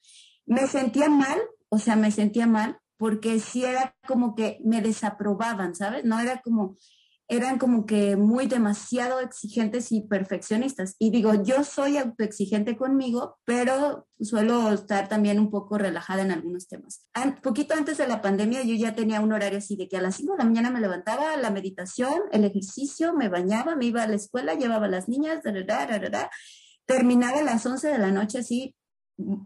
[0.47, 1.38] Me sentía mal,
[1.69, 6.05] o sea, me sentía mal, porque sí era como que me desaprobaban, ¿sabes?
[6.05, 6.77] No era como,
[7.31, 10.97] eran como que muy demasiado exigentes y perfeccionistas.
[10.99, 16.66] Y digo, yo soy autoexigente conmigo, pero suelo estar también un poco relajada en algunos
[16.66, 17.07] temas.
[17.40, 20.16] poquito antes de la pandemia yo ya tenía un horario así de que a las
[20.16, 24.09] 5 de la mañana me levantaba, la meditación, el ejercicio, me bañaba, me iba a
[24.09, 25.40] la escuela, llevaba a las niñas,
[26.85, 28.75] terminaba a las 11 de la noche así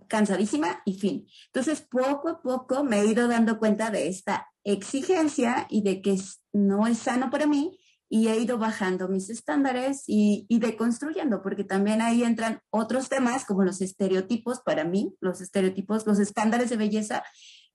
[0.09, 1.27] cansadísima y fin.
[1.47, 6.18] Entonces, poco a poco me he ido dando cuenta de esta exigencia y de que
[6.55, 11.64] no es sano para mí y he ido bajando mis estándares y, y deconstruyendo, porque
[11.64, 16.77] también ahí entran otros temas como los estereotipos para mí, los estereotipos, los estándares de
[16.77, 17.23] belleza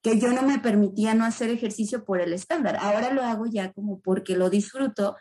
[0.02, 2.78] que yo no me permitía no hacer ejercicio por el estándar.
[2.80, 5.18] Ahora lo hago ya como porque lo disfruto,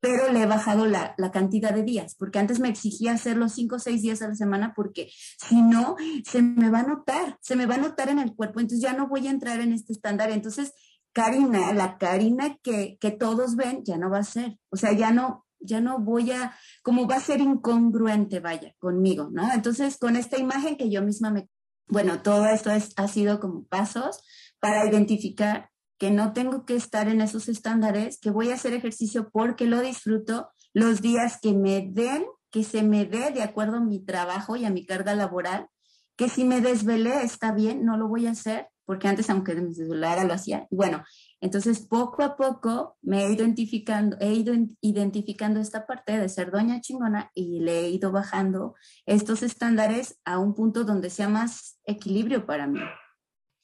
[0.00, 3.78] pero le he bajado la, cantidad de días, porque antes me exigía hacerlo cinco o
[3.78, 7.66] seis días a la semana, porque si no, se me va a notar, se me
[7.66, 10.30] va a notar en el cuerpo, entonces ya no voy a entrar en este estándar.
[10.30, 10.72] Entonces,
[11.12, 14.58] Karina, la Karina que, que todos ven, ya no va a ser.
[14.70, 19.28] O sea, ya no, ya no voy a, como va a ser incongruente, vaya, conmigo,
[19.32, 19.52] ¿no?
[19.52, 21.48] Entonces, con esta imagen que yo misma me,
[21.88, 24.20] bueno, todo esto es, ha sido como pasos
[24.60, 29.28] para identificar que no tengo que estar en esos estándares, que voy a hacer ejercicio
[29.30, 33.80] porque lo disfruto los días que me den, que se me dé de acuerdo a
[33.80, 35.68] mi trabajo y a mi carga laboral,
[36.16, 39.68] que si me desvelé está bien, no lo voy a hacer, porque antes aunque me
[39.68, 40.66] desvelara lo hacía.
[40.68, 41.04] Y bueno,
[41.40, 46.80] entonces poco a poco me he identificando, he ido identificando esta parte de ser doña
[46.80, 48.74] chingona y le he ido bajando
[49.06, 52.80] estos estándares a un punto donde sea más equilibrio para mí.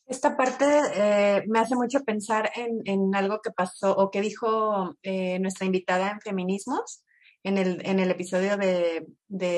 [0.07, 4.95] Esta parte eh, me hace mucho pensar en, en, algo que pasó o que dijo
[5.03, 7.03] eh, nuestra invitada en Feminismos,
[7.47, 9.07] en el, en el episodio de,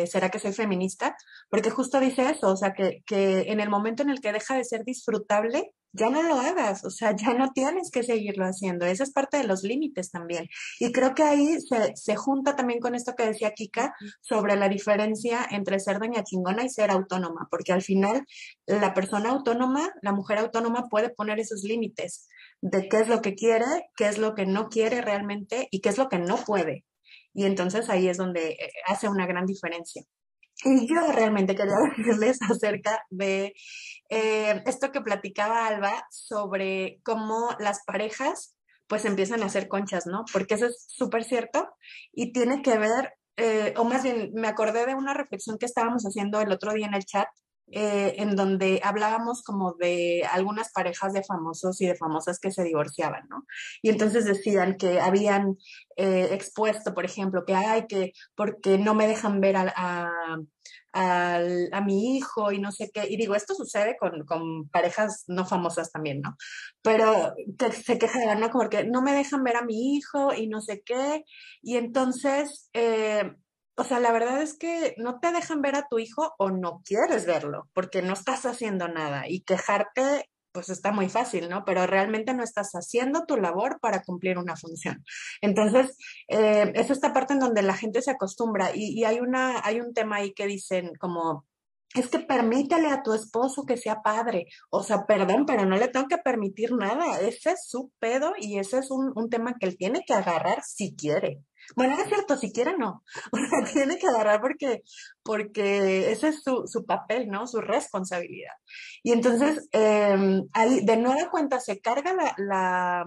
[0.07, 1.16] ¿Será que soy feminista?
[1.48, 4.57] Porque justo dice eso, o sea, que, que en el momento en el que deja
[4.57, 8.85] de ser disfrutable, ya no lo hagas, o sea, ya no tienes que seguirlo haciendo.
[8.85, 10.46] Esa es parte de los límites también.
[10.79, 14.68] Y creo que ahí se, se, junta también con esto que decía Kika sobre la
[14.68, 18.27] diferencia entre ser doña chingona y ser autónoma, porque al final
[18.66, 22.29] la persona autónoma, la mujer autónoma puede poner esos límites
[22.61, 23.64] de qué es lo que quiere,
[23.96, 26.85] qué es lo que no quiere realmente y qué es lo que no puede.
[27.38, 30.03] Y entonces ahí es donde eh, hace una gran diferencia.
[30.64, 33.55] Y yo realmente quería decirles acerca de
[34.11, 38.57] eh, esto que platicaba Alba sobre cómo las parejas
[38.88, 40.24] pues empiezan a hacer conchas, ¿no?
[40.33, 41.68] Porque eso es súper cierto
[42.12, 46.03] y tiene que ver, eh, o más bien me acordé de una reflexión que estábamos
[46.03, 47.29] haciendo el otro día en el chat
[47.70, 52.64] eh, en donde hablábamos como de algunas parejas de famosos y de famosas que se
[52.64, 53.46] divorciaban, ¿no?
[53.83, 55.57] Y entonces decían que habían
[55.96, 60.11] eh, expuesto, por ejemplo, que hay que, porque no me dejan ver a, a,
[60.92, 61.40] a,
[61.72, 63.07] a, mi hijo y no sé qué.
[63.09, 66.37] Y digo, esto sucede con, con parejas no famosas también, ¿no?
[66.83, 68.50] Pero que se quejan, ¿no?
[68.50, 71.24] Como que no me dejan ver a mi hijo y no sé qué.
[71.62, 73.33] Y entonces, eh,
[73.78, 76.82] o sea, la verdad es que no te dejan ver a tu hijo o no
[76.84, 81.64] quieres verlo, porque no estás haciendo nada y quejarte, pues está muy fácil, ¿no?
[81.64, 85.04] Pero realmente no estás haciendo tu labor para cumplir una función.
[85.40, 89.80] Entonces, eh, es esta parte en donde la gente se acostumbra y, hay, una, hay
[89.80, 91.46] un tema ahí que dicen como,
[91.94, 94.46] es que permítele a tu esposo que sea padre.
[94.70, 97.20] O sea, perdón, pero no le tengo que permitir nada.
[97.20, 100.96] Ese es su pedo y ese es un tema que él tiene que agarrar si
[100.96, 101.44] quiere.
[101.76, 103.02] Bueno, es cierto, si quiere no.
[103.72, 104.83] Tiene que agarrar porque,
[105.22, 107.46] porque ese es su, su papel, ¿no?
[107.46, 108.54] Su responsabilidad.
[109.02, 113.07] Y entonces, ahí, de nueva cuenta, se carga la, la,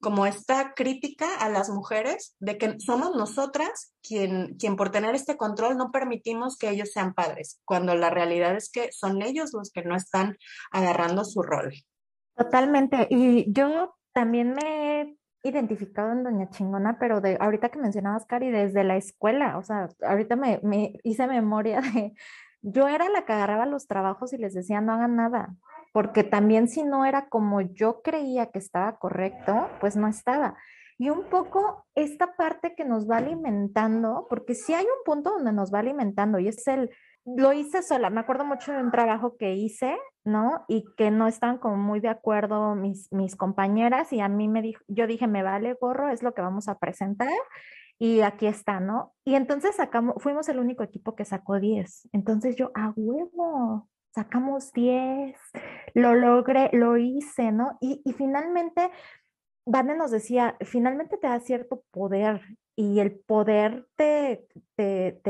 [0.00, 5.36] como esta crítica a las mujeres de que somos nosotras quien, quien por tener este
[5.36, 9.70] control no permitimos que ellos sean padres, cuando la realidad es que son ellos los
[9.70, 10.36] que no están
[10.72, 11.72] agarrando su rol.
[12.34, 13.06] Totalmente.
[13.10, 18.84] Y yo también me identificado en Doña Chingona, pero de ahorita que mencionabas, Cari, desde
[18.84, 22.14] la escuela, o sea, ahorita me, me hice memoria de,
[22.62, 25.54] yo era la que agarraba los trabajos y les decía no hagan nada,
[25.92, 30.56] porque también si no era como yo creía que estaba correcto, pues no estaba.
[30.98, 35.52] Y un poco esta parte que nos va alimentando, porque sí hay un punto donde
[35.52, 36.90] nos va alimentando y es el,
[37.24, 40.64] lo hice sola, me acuerdo mucho de un trabajo que hice, ¿no?
[40.68, 44.62] Y que no estaban como muy de acuerdo mis, mis compañeras y a mí me
[44.62, 47.28] dijo, yo dije, me vale gorro, es lo que vamos a presentar
[47.98, 49.14] y aquí está, ¿no?
[49.24, 52.08] Y entonces sacamos, fuimos el único equipo que sacó 10.
[52.12, 55.36] Entonces yo, a huevo, sacamos 10,
[55.94, 57.76] lo logré, lo hice, ¿no?
[57.80, 58.90] Y, y finalmente,
[59.66, 62.40] Vane nos decía, finalmente te da cierto poder
[62.74, 65.20] y el poder te, te,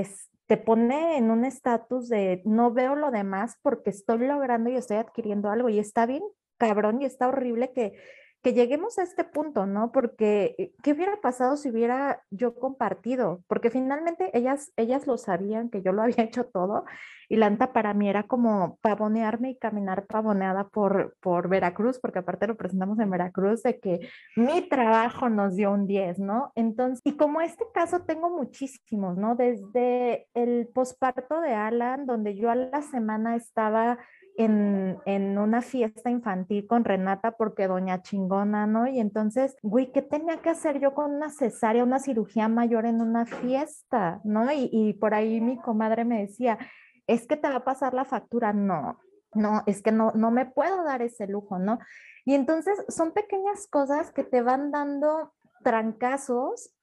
[0.50, 4.96] te pone en un estatus de no veo lo demás porque estoy logrando y estoy
[4.96, 6.24] adquiriendo algo y está bien
[6.58, 7.92] cabrón y está horrible que,
[8.42, 9.92] que lleguemos a este punto, ¿no?
[9.92, 13.42] Porque, eh, ¿qué hubiera pasado si hubiera yo compartido?
[13.46, 16.84] Porque finalmente ellas, ellas lo sabían que yo lo había hecho todo
[17.30, 22.48] y Lanta para mí era como pavonearme y caminar pavoneada por, por Veracruz, porque aparte
[22.48, 24.00] lo presentamos en Veracruz, de que
[24.34, 26.50] mi trabajo nos dio un 10, ¿no?
[26.56, 29.36] Entonces, y como este caso tengo muchísimos, ¿no?
[29.36, 33.98] Desde el posparto de Alan, donde yo a la semana estaba
[34.44, 38.86] en, en, una fiesta infantil con Renata porque doña chingona, ¿no?
[38.86, 43.00] Y entonces, güey, ¿qué tenía que hacer yo con una cesárea, una cirugía mayor en
[43.00, 44.50] una fiesta, ¿no?
[44.52, 46.58] Y, y por ahí mi comadre me decía,
[47.06, 48.98] es que te va a pasar la factura, no,
[49.34, 51.78] no, es que no, no me puedo dar ese lujo, ¿no?
[52.24, 56.74] Y entonces son pequeñas cosas que te van dando trancazos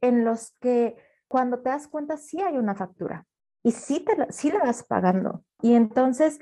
[0.00, 0.96] en los que
[1.28, 3.26] cuando te das cuenta sí hay una factura
[3.62, 5.42] y sí, te la, sí la vas pagando.
[5.60, 6.38] Y entonces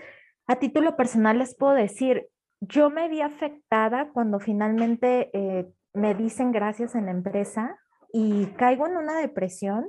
[0.46, 2.28] a título personal les puedo decir,
[2.61, 7.78] yo me vi afectada cuando finalmente eh, me dicen gracias en la empresa
[8.12, 9.88] y caigo en una depresión,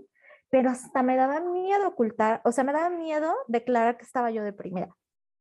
[0.49, 4.43] pero hasta me daba miedo ocultar, o sea, me daba miedo declarar que estaba yo
[4.43, 4.89] deprimida.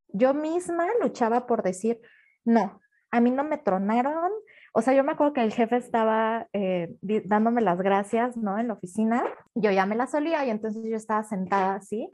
[0.09, 2.01] Yo misma luchaba por decir,
[2.45, 4.33] no, a mí no me tronaron.
[4.73, 8.59] O sea, yo me acuerdo que el jefe estaba eh, dándome las gracias, ¿no?
[8.59, 9.25] En la oficina.
[9.55, 12.11] Yo ya me las solía y entonces yo estaba sentada así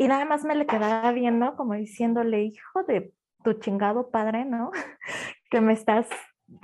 [0.00, 3.12] y nada más me le quedaba viendo como diciéndole, hijo de
[3.44, 4.70] tu chingado padre, ¿no?
[5.50, 6.08] que me estás,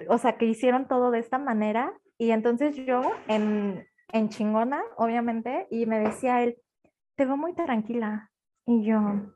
[0.08, 1.92] o sea, que hicieron todo de esta manera.
[2.16, 6.56] Y entonces yo en, en chingona, obviamente, y me decía él,
[7.14, 8.30] te veo muy tranquila.
[8.64, 9.35] Y yo,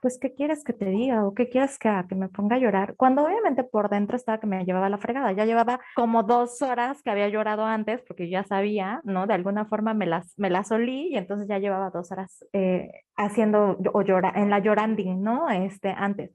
[0.00, 1.24] pues, ¿qué quieres que te diga?
[1.26, 2.94] ¿O qué quieres que, me ponga a llorar?
[2.96, 5.32] Cuando obviamente por dentro estaba que me llevaba la fregada.
[5.32, 9.26] Ya llevaba como dos horas que había llorado antes, porque ya sabía, ¿no?
[9.26, 12.90] De alguna forma me las, me las olí y entonces ya llevaba dos horas eh,
[13.16, 15.48] haciendo o llora, en la lloranding, ¿no?
[15.50, 16.32] Este, antes.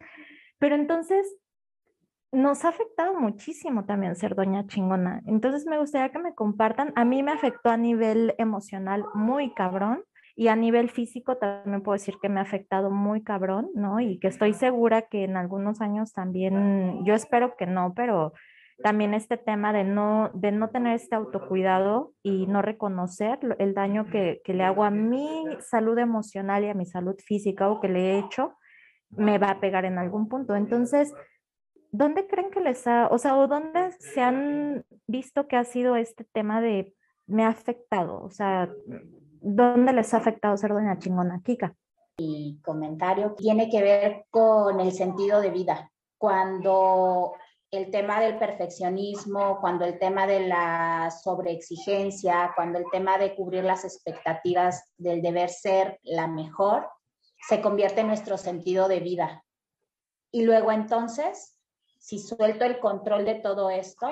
[0.59, 1.37] Pero entonces
[2.31, 5.21] nos ha afectado muchísimo también ser doña chingona.
[5.25, 6.93] Entonces me gustaría que me compartan.
[6.95, 10.03] A mí me afectó a nivel emocional muy cabrón
[10.39, 13.99] y a nivel físico también puedo decir que me ha afectado muy cabrón, ¿no?
[13.99, 18.33] Y que estoy segura que en algunos años también, yo espero que no, pero
[18.83, 24.05] también este tema de no, de no tener este autocuidado y no reconocer el daño
[24.11, 27.89] que, que le hago a mi salud emocional y a mi salud física o que
[27.89, 28.53] le he hecho,
[29.09, 30.55] me va a pegar en algún punto.
[30.55, 31.15] Entonces,
[31.91, 35.95] ¿dónde creen que les ha, o sea, o dónde se han visto que ha sido
[35.95, 36.93] este tema de
[37.25, 38.21] me ha afectado?
[38.21, 38.69] O sea,
[39.47, 41.73] ¿dónde les ha afectado ser doña chingona, Kika?
[42.19, 45.91] Mi comentario tiene que ver con el sentido de vida.
[46.17, 47.33] Cuando
[47.71, 53.63] el tema del perfeccionismo, cuando el tema de la sobreexigencia, cuando el tema de cubrir
[53.63, 56.89] las expectativas del deber ser la mejor,
[57.47, 59.43] se convierte en nuestro sentido de vida.
[60.31, 61.57] Y luego entonces,
[61.99, 64.07] si suelto el control de todo esto,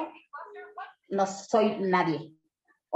[1.10, 2.36] no soy nadie.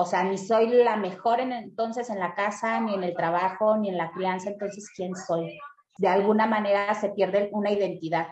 [0.01, 3.75] O sea, ni soy la mejor en, entonces en la casa, ni en el trabajo,
[3.75, 5.59] ni en la crianza, entonces ¿quién soy?
[5.97, 8.27] De alguna manera se pierde una identidad,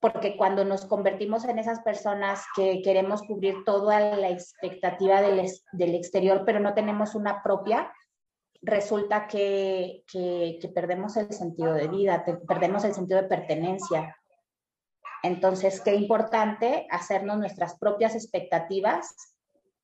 [0.00, 6.44] porque cuando nos convertimos en esas personas que queremos cubrir toda la expectativa del, exterior,
[6.46, 7.92] pero no tenemos una propia,
[8.62, 14.16] resulta que, que, que perdemos el sentido de vida, te, perdemos el sentido de pertenencia.
[15.22, 19.36] Entonces, qué importante hacernos nuestras propias expectativas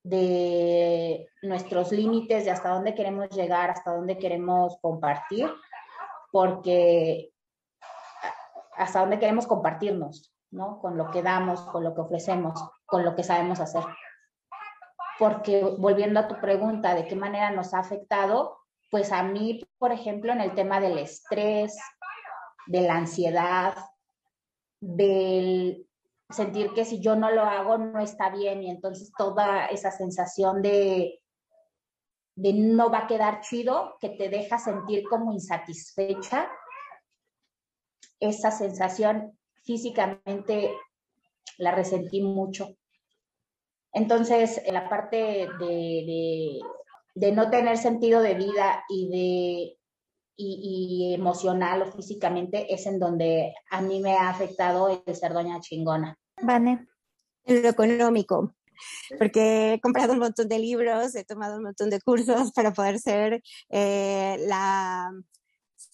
[0.03, 5.51] de nuestros límites, de hasta dónde queremos llegar, hasta dónde queremos compartir,
[6.31, 7.31] porque
[8.75, 10.79] hasta dónde queremos compartirnos, ¿no?
[10.79, 13.83] Con lo que damos, con lo que ofrecemos, con lo que sabemos hacer.
[15.19, 18.59] Porque volviendo a tu pregunta, ¿de qué manera nos ha afectado?
[18.91, 21.77] Pues a mí, por ejemplo, en el tema del estrés,
[22.67, 23.75] de la ansiedad,
[24.79, 25.86] del
[26.29, 30.61] sentir que si yo no lo hago no está bien y entonces toda esa sensación
[30.61, 31.21] de,
[32.35, 36.49] de no va a quedar chido que te deja sentir como insatisfecha.
[38.19, 40.71] Esa sensación físicamente
[41.57, 42.75] la resentí mucho.
[43.91, 46.61] Entonces, la parte de,
[47.15, 49.76] de, no tener sentido de vida y de
[50.37, 55.59] y, emocional o físicamente es en donde a mí me ha afectado el ser doña
[55.59, 56.17] chingona.
[56.41, 56.87] Vane.
[57.43, 58.53] En lo económico,
[59.17, 62.99] porque he comprado un montón de libros, he tomado un montón de cursos para poder
[62.99, 65.11] ser eh, la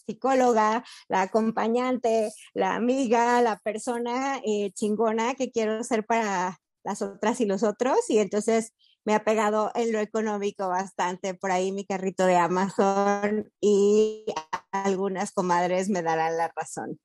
[0.05, 7.39] psicóloga, la acompañante, la amiga, la persona eh, chingona que quiero ser para las otras
[7.41, 7.97] y los otros.
[8.09, 8.73] Y entonces
[9.05, 11.33] me ha pegado en lo económico bastante.
[11.33, 14.25] Por ahí mi carrito de Amazon y
[14.71, 16.99] algunas comadres me darán la razón.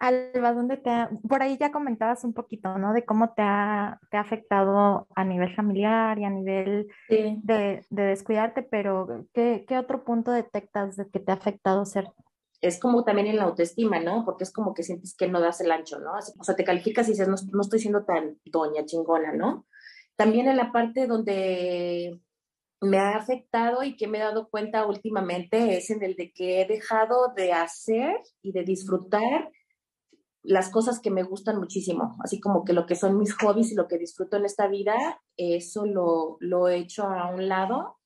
[0.00, 0.90] Alba, ¿dónde te
[1.28, 2.94] por ahí ya comentabas un poquito, ¿no?
[2.94, 8.02] De cómo te ha, te ha afectado a nivel familiar y a nivel de, de,
[8.02, 12.08] descuidarte, pero ¿qué, ¿qué, otro punto detectas de que te ha afectado ser?
[12.62, 14.24] Es como también en la autoestima, ¿no?
[14.24, 16.12] Porque es como que sientes que no das el ancho, ¿no?
[16.12, 19.66] o sea, te calificas y dices, no, no estoy siendo tan doña chingona, ¿no?
[20.20, 22.20] También en la parte donde
[22.82, 26.60] me ha afectado y que me he dado cuenta últimamente es en el de que
[26.60, 29.50] he dejado de hacer y de disfrutar
[30.42, 33.74] las cosas que me gustan muchísimo, así como que lo que son mis hobbies y
[33.74, 37.96] lo que disfruto en esta vida, eso lo, lo he hecho a un lado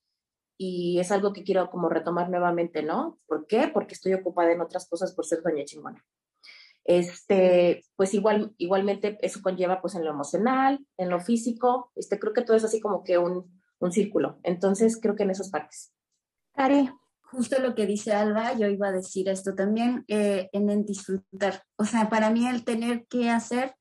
[0.56, 3.18] y es algo que quiero como retomar nuevamente, ¿no?
[3.26, 3.66] ¿Por qué?
[3.74, 6.06] Porque estoy ocupada en otras cosas por ser doña chingona.
[6.84, 12.32] Este, pues igual, igualmente eso conlleva pues en lo emocional, en lo físico, este, creo
[12.32, 14.38] que todo es así como que un, un círculo.
[14.42, 15.92] Entonces, creo que en esas partes.
[16.54, 16.90] Cari,
[17.22, 21.62] justo lo que dice Alba, yo iba a decir esto también, eh, en el disfrutar.
[21.76, 23.74] O sea, para mí el tener que hacer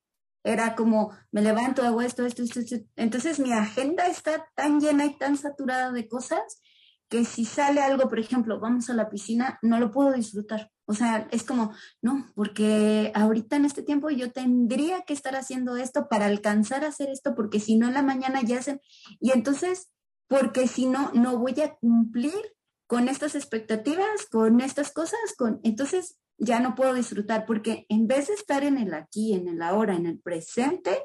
[0.44, 2.76] era como, me levanto, hago esto, esto, esto, esto.
[2.96, 6.62] Entonces mi agenda está tan llena y tan saturada de cosas
[7.10, 10.73] que si sale algo, por ejemplo, vamos a la piscina, no lo puedo disfrutar.
[10.86, 15.78] O sea, es como, no, porque ahorita en este tiempo yo tendría que estar haciendo
[15.78, 18.82] esto para alcanzar a hacer esto, porque si no en la mañana ya hacen,
[19.20, 19.92] y entonces,
[20.28, 22.54] porque si no, no voy a cumplir
[22.88, 28.28] con estas expectativas, con estas cosas, con, entonces ya no puedo disfrutar, porque en vez
[28.28, 31.02] de estar en el aquí, en el ahora, en el presente,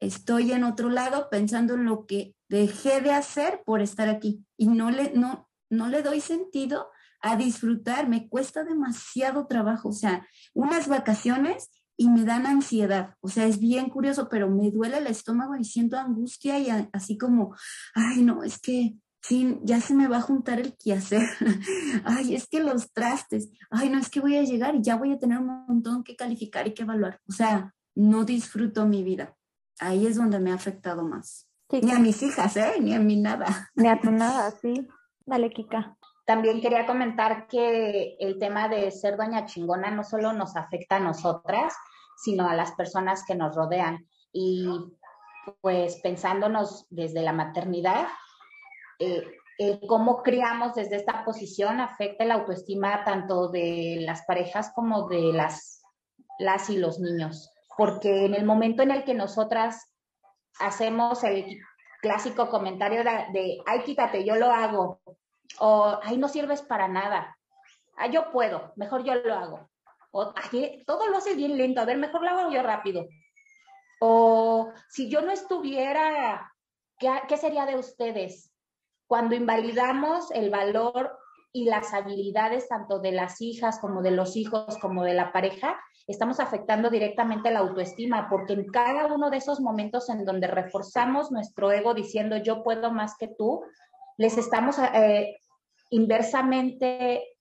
[0.00, 4.44] estoy en otro lado pensando en lo que dejé de hacer por estar aquí.
[4.56, 6.90] Y no le, no, no le doy sentido
[7.20, 13.28] a disfrutar, me cuesta demasiado trabajo, o sea, unas vacaciones y me dan ansiedad, o
[13.28, 17.54] sea, es bien curioso, pero me duele el estómago y siento angustia y así como,
[17.94, 21.28] ay, no, es que sí, ya se me va a juntar el quehacer,
[22.04, 25.12] ay, es que los trastes, ay, no, es que voy a llegar y ya voy
[25.12, 29.36] a tener un montón que calificar y que evaluar, o sea, no disfruto mi vida,
[29.78, 31.46] ahí es donde me ha afectado más.
[31.70, 32.72] Ni a mis hijas, ¿eh?
[32.80, 33.70] Ni a mí nada.
[33.74, 34.88] Ni a tu nada, sí.
[35.24, 35.96] Dale, Kika.
[36.30, 41.00] También quería comentar que el tema de ser doña chingona no solo nos afecta a
[41.00, 41.74] nosotras,
[42.16, 44.06] sino a las personas que nos rodean.
[44.32, 44.64] Y
[45.60, 48.06] pues pensándonos desde la maternidad,
[49.00, 49.24] eh,
[49.88, 55.82] cómo criamos desde esta posición afecta la autoestima tanto de las parejas como de las,
[56.38, 57.50] las y los niños.
[57.76, 59.92] Porque en el momento en el que nosotras
[60.60, 61.58] hacemos el
[62.00, 65.00] clásico comentario de, de ay, quítate, yo lo hago,
[65.58, 67.36] o, ay, no sirves para nada,
[67.96, 69.70] ay, ah, yo puedo, mejor yo lo hago,
[70.12, 70.32] o,
[70.86, 73.06] todo lo haces bien lento, a ver, mejor lo hago yo rápido,
[74.00, 76.52] o si yo no estuviera,
[76.98, 78.52] ¿qué, qué sería de ustedes?
[79.06, 81.18] Cuando invalidamos el valor
[81.52, 85.78] y las habilidades tanto de las hijas como de los hijos como de la pareja,
[86.06, 91.30] estamos afectando directamente la autoestima, porque en cada uno de esos momentos en donde reforzamos
[91.30, 93.62] nuestro ego diciendo yo puedo más que tú,
[94.16, 95.39] les estamos eh,
[95.90, 97.36] inversamente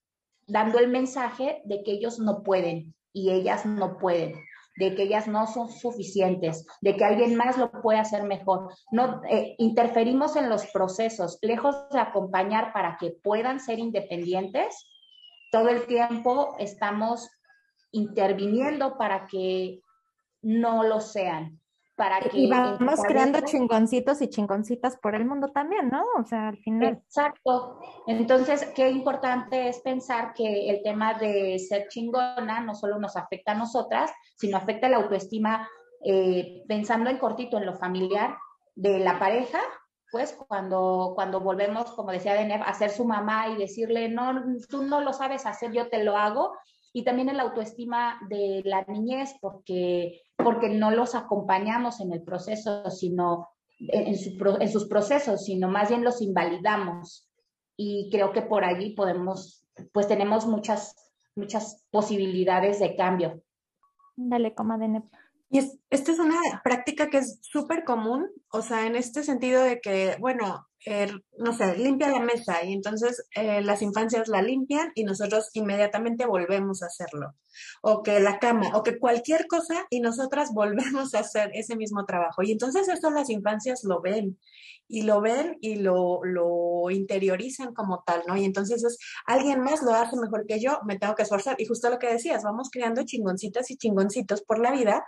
[0.47, 4.33] dando el mensaje de que ellos no pueden y ellas no pueden,
[4.77, 8.73] de que ellas no son suficientes, de que alguien más lo puede hacer mejor.
[8.91, 14.87] No eh, interferimos en los procesos, lejos de acompañar para que puedan ser independientes.
[15.51, 17.29] Todo el tiempo estamos
[17.91, 19.81] interviniendo para que
[20.41, 21.59] no lo sean
[21.99, 22.29] para que...
[22.39, 26.01] Y vamos creando chingoncitos y chingoncitas por el mundo también, ¿no?
[26.17, 26.93] O sea, al final.
[26.93, 27.77] Exacto.
[28.07, 33.51] Entonces, qué importante es pensar que el tema de ser chingona no solo nos afecta
[33.51, 35.67] a nosotras, sino afecta la autoestima,
[36.05, 38.37] eh, pensando en cortito en lo familiar
[38.75, 39.59] de la pareja,
[40.09, 44.83] pues cuando, cuando volvemos, como decía Deneb, a ser su mamá y decirle, no, tú
[44.83, 46.53] no lo sabes hacer, yo te lo hago,
[46.93, 52.89] y también el autoestima de la niñez, porque, porque no los acompañamos en el proceso,
[52.89, 57.29] sino en, en sus procesos, sino más bien los invalidamos.
[57.77, 60.95] Y creo que por allí podemos, pues tenemos muchas,
[61.35, 63.41] muchas posibilidades de cambio.
[64.15, 65.03] Dale, comadre.
[65.49, 69.63] Y es, esta es una práctica que es súper común, o sea, en este sentido
[69.63, 74.41] de que, bueno, eh, no sé, limpia la mesa y entonces eh, las infancias la
[74.41, 77.35] limpian y nosotros inmediatamente volvemos a hacerlo.
[77.81, 82.05] O que la cama, o que cualquier cosa y nosotras volvemos a hacer ese mismo
[82.05, 82.43] trabajo.
[82.43, 84.37] Y entonces eso las infancias lo ven
[84.87, 88.35] y lo ven y lo, lo interiorizan como tal, ¿no?
[88.37, 91.55] Y entonces es, alguien más lo hace mejor que yo, me tengo que esforzar.
[91.59, 95.05] Y justo lo que decías, vamos creando chingoncitas y chingoncitos por la vida,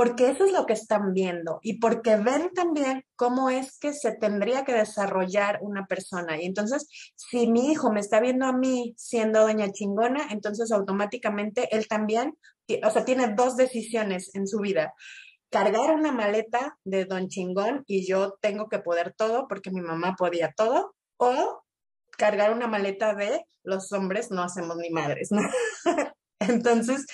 [0.00, 4.12] porque eso es lo que están viendo y porque ven también cómo es que se
[4.12, 6.40] tendría que desarrollar una persona.
[6.40, 11.68] Y entonces, si mi hijo me está viendo a mí siendo doña chingona, entonces automáticamente
[11.76, 12.32] él también,
[12.82, 14.94] o sea, tiene dos decisiones en su vida
[15.50, 20.14] cargar una maleta de Don Chingón y yo tengo que poder todo porque mi mamá
[20.16, 21.62] podía todo, o
[22.16, 25.42] cargar una maleta de los hombres no hacemos ni madres, ¿no?
[26.40, 27.06] Entonces,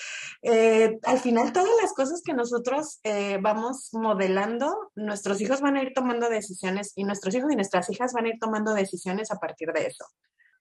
[0.42, 5.82] eh, al final todas las cosas que nosotros eh, vamos modelando, nuestros hijos van a
[5.82, 9.38] ir tomando decisiones y nuestros hijos y nuestras hijas van a ir tomando decisiones a
[9.38, 10.04] partir de eso.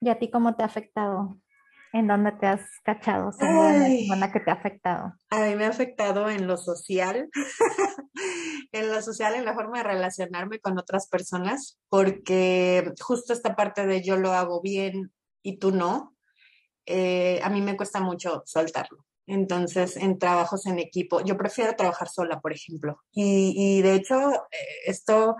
[0.01, 1.38] ¿Y a ti cómo te ha afectado?
[1.93, 3.32] ¿En dónde te has cachado?
[3.39, 5.13] ¿En la que te ha afectado?
[5.30, 7.30] A mí me ha afectado en lo social,
[8.74, 13.86] en lo social, en la forma de relacionarme con otras personas, porque justo esta parte
[13.86, 16.14] de yo lo hago bien y tú no,
[16.86, 19.05] eh, a mí me cuesta mucho soltarlo.
[19.27, 23.01] Entonces, en trabajos en equipo, yo prefiero trabajar sola, por ejemplo.
[23.11, 25.36] Y, de hecho, eh, esto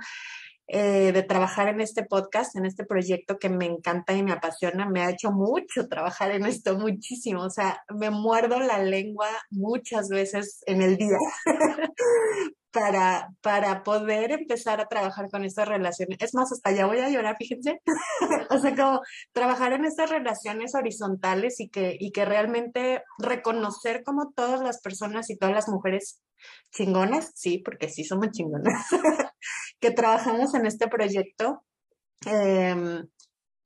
[0.68, 4.89] eh, de trabajar en este podcast, en este proyecto que me encanta y me apasiona.
[4.89, 7.43] Me ha hecho mucho trabajar en esto, muchísimo.
[7.43, 11.18] O sea, me muerdo la lengua muchas veces en el día
[12.72, 16.18] para, para poder empezar a trabajar con estas relaciones.
[16.20, 17.80] Es más, hasta ya voy a llorar, fíjense.
[18.49, 19.01] o sea, como
[19.34, 25.30] trabajar en estas relaciones horizontales y que, y que realmente reconocer como todas las personas
[25.30, 26.22] y todas las mujeres
[26.72, 28.74] chingonas, sí, porque sí somos chingonas,
[29.80, 31.64] que trabajamos en este proyecto,
[32.26, 33.08] em,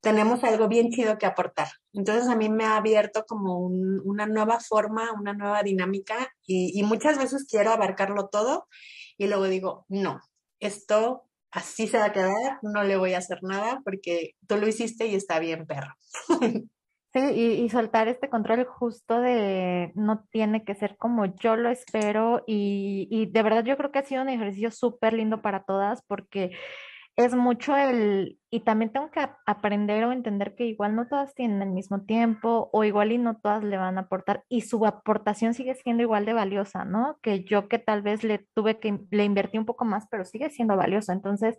[0.00, 1.68] tenemos algo bien chido que aportar.
[1.92, 6.82] Entonces a mí me ha abierto como una nueva forma, una nueva dinámica y, y,
[6.84, 8.66] muchas veces quiero abarcarlo todo
[9.18, 10.20] y luego digo, no,
[10.60, 14.68] esto así se va a quedar, no le voy a hacer nada porque tú lo
[14.68, 15.94] hiciste y está bien, perro.
[17.12, 17.18] Sí,
[17.64, 23.08] y, soltar este control justo de no tiene que ser como yo lo espero y,
[23.10, 26.52] y de verdad yo creo que ha sido un ejercicio súper lindo para todas porque
[27.24, 31.62] es mucho el, y también tengo que aprender o entender que igual no todas tienen
[31.62, 35.54] el mismo tiempo o igual y no todas le van a aportar y su aportación
[35.54, 37.18] sigue siendo igual de valiosa, ¿no?
[37.22, 40.50] Que yo que tal vez le tuve que, le invertí un poco más, pero sigue
[40.50, 41.12] siendo valiosa.
[41.12, 41.56] Entonces,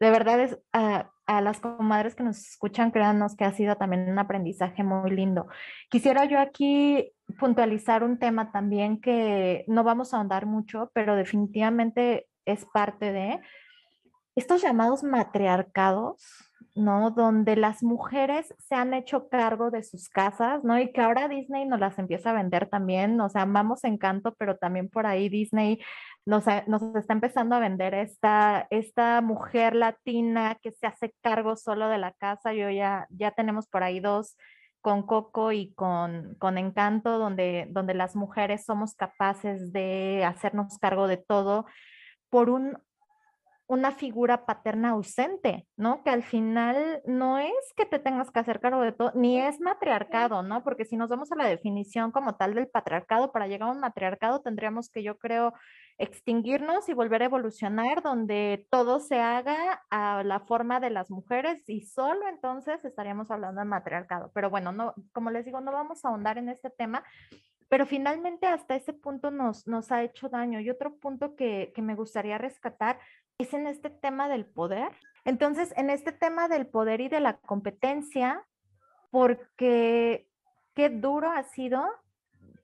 [0.00, 4.10] de verdad es a, a las comadres que nos escuchan, créanos que ha sido también
[4.10, 5.46] un aprendizaje muy lindo.
[5.90, 12.26] Quisiera yo aquí puntualizar un tema también que no vamos a ahondar mucho, pero definitivamente
[12.44, 13.40] es parte de
[14.36, 16.24] estos llamados matriarcados,
[16.74, 17.10] ¿no?
[17.10, 20.78] Donde las mujeres se han hecho cargo de sus casas, ¿no?
[20.78, 24.56] Y que ahora Disney nos las empieza a vender también, o sea, amamos Encanto, pero
[24.56, 25.80] también por ahí Disney
[26.26, 31.88] nos, nos está empezando a vender esta, esta mujer latina que se hace cargo solo
[31.88, 32.52] de la casa.
[32.54, 34.36] Yo ya, ya tenemos por ahí dos
[34.80, 41.06] con Coco y con, con Encanto, donde, donde las mujeres somos capaces de hacernos cargo
[41.06, 41.66] de todo
[42.30, 42.78] por un
[43.66, 46.02] una figura paterna ausente, ¿no?
[46.02, 49.60] Que al final no es que te tengas que hacer cargo de todo, ni es
[49.60, 50.62] matriarcado, ¿no?
[50.62, 53.80] Porque si nos vamos a la definición como tal del patriarcado, para llegar a un
[53.80, 55.54] matriarcado tendríamos que, yo creo,
[55.96, 61.62] extinguirnos y volver a evolucionar donde todo se haga a la forma de las mujeres
[61.68, 64.30] y solo entonces estaríamos hablando de matriarcado.
[64.34, 67.04] Pero bueno, no, como les digo, no vamos a ahondar en este tema,
[67.68, 70.60] pero finalmente hasta ese punto nos, nos ha hecho daño.
[70.60, 72.98] Y otro punto que, que me gustaría rescatar
[73.38, 74.92] es en este tema del poder.
[75.24, 78.44] Entonces, en este tema del poder y de la competencia,
[79.10, 80.28] porque
[80.74, 81.84] qué duro ha sido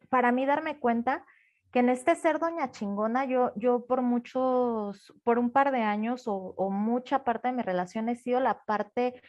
[0.09, 1.25] para mí darme cuenta
[1.71, 6.27] que en este ser doña chingona, yo, yo por muchos, por un par de años
[6.27, 9.23] o, o mucha parte de mi relación he sido la parte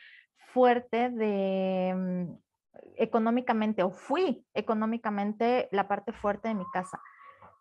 [0.52, 2.34] fuerte de mm,
[2.96, 7.02] económicamente, o fui económicamente la parte fuerte de mi casa.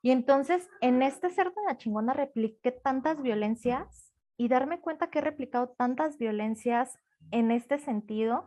[0.03, 5.19] Y entonces, en este ser de la chingona repliqué tantas violencias y darme cuenta que
[5.19, 6.99] he replicado tantas violencias
[7.31, 8.47] en este sentido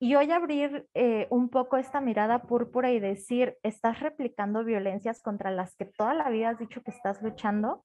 [0.00, 5.50] Y hoy abrir eh, un poco esta mirada púrpura y decir, estás replicando violencias contra
[5.50, 7.84] las que toda la vida has dicho que estás luchando.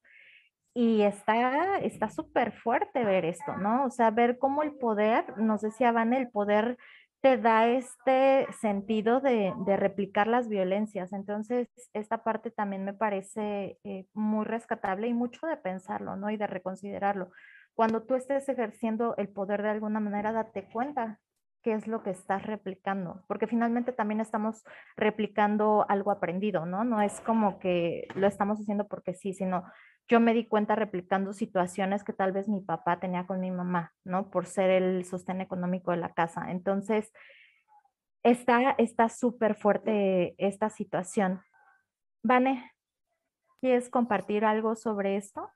[0.74, 3.86] Y está está súper fuerte ver esto, ¿no?
[3.86, 6.76] O sea, ver cómo el poder, nos decía Van, el poder
[7.20, 11.12] te da este sentido de, de, replicar las violencias.
[11.12, 16.30] Entonces, esta parte también me parece eh, muy rescatable y mucho de pensarlo, ¿no?
[16.30, 17.30] Y de reconsiderarlo.
[17.74, 21.20] Cuando tú estés ejerciendo el poder de alguna manera, date cuenta
[21.62, 24.64] qué es lo que estás replicando, porque finalmente también estamos
[24.96, 26.84] replicando algo aprendido, ¿no?
[26.84, 29.64] No es como que lo estamos haciendo porque sí, sino
[30.10, 33.94] yo me di cuenta replicando situaciones que tal vez mi papá tenía con mi mamá,
[34.02, 34.28] ¿no?
[34.28, 36.50] Por ser el sostén económico de la casa.
[36.50, 37.12] Entonces,
[38.24, 41.40] está súper fuerte esta situación.
[42.24, 42.72] Vane,
[43.60, 45.48] ¿quieres compartir algo sobre esto?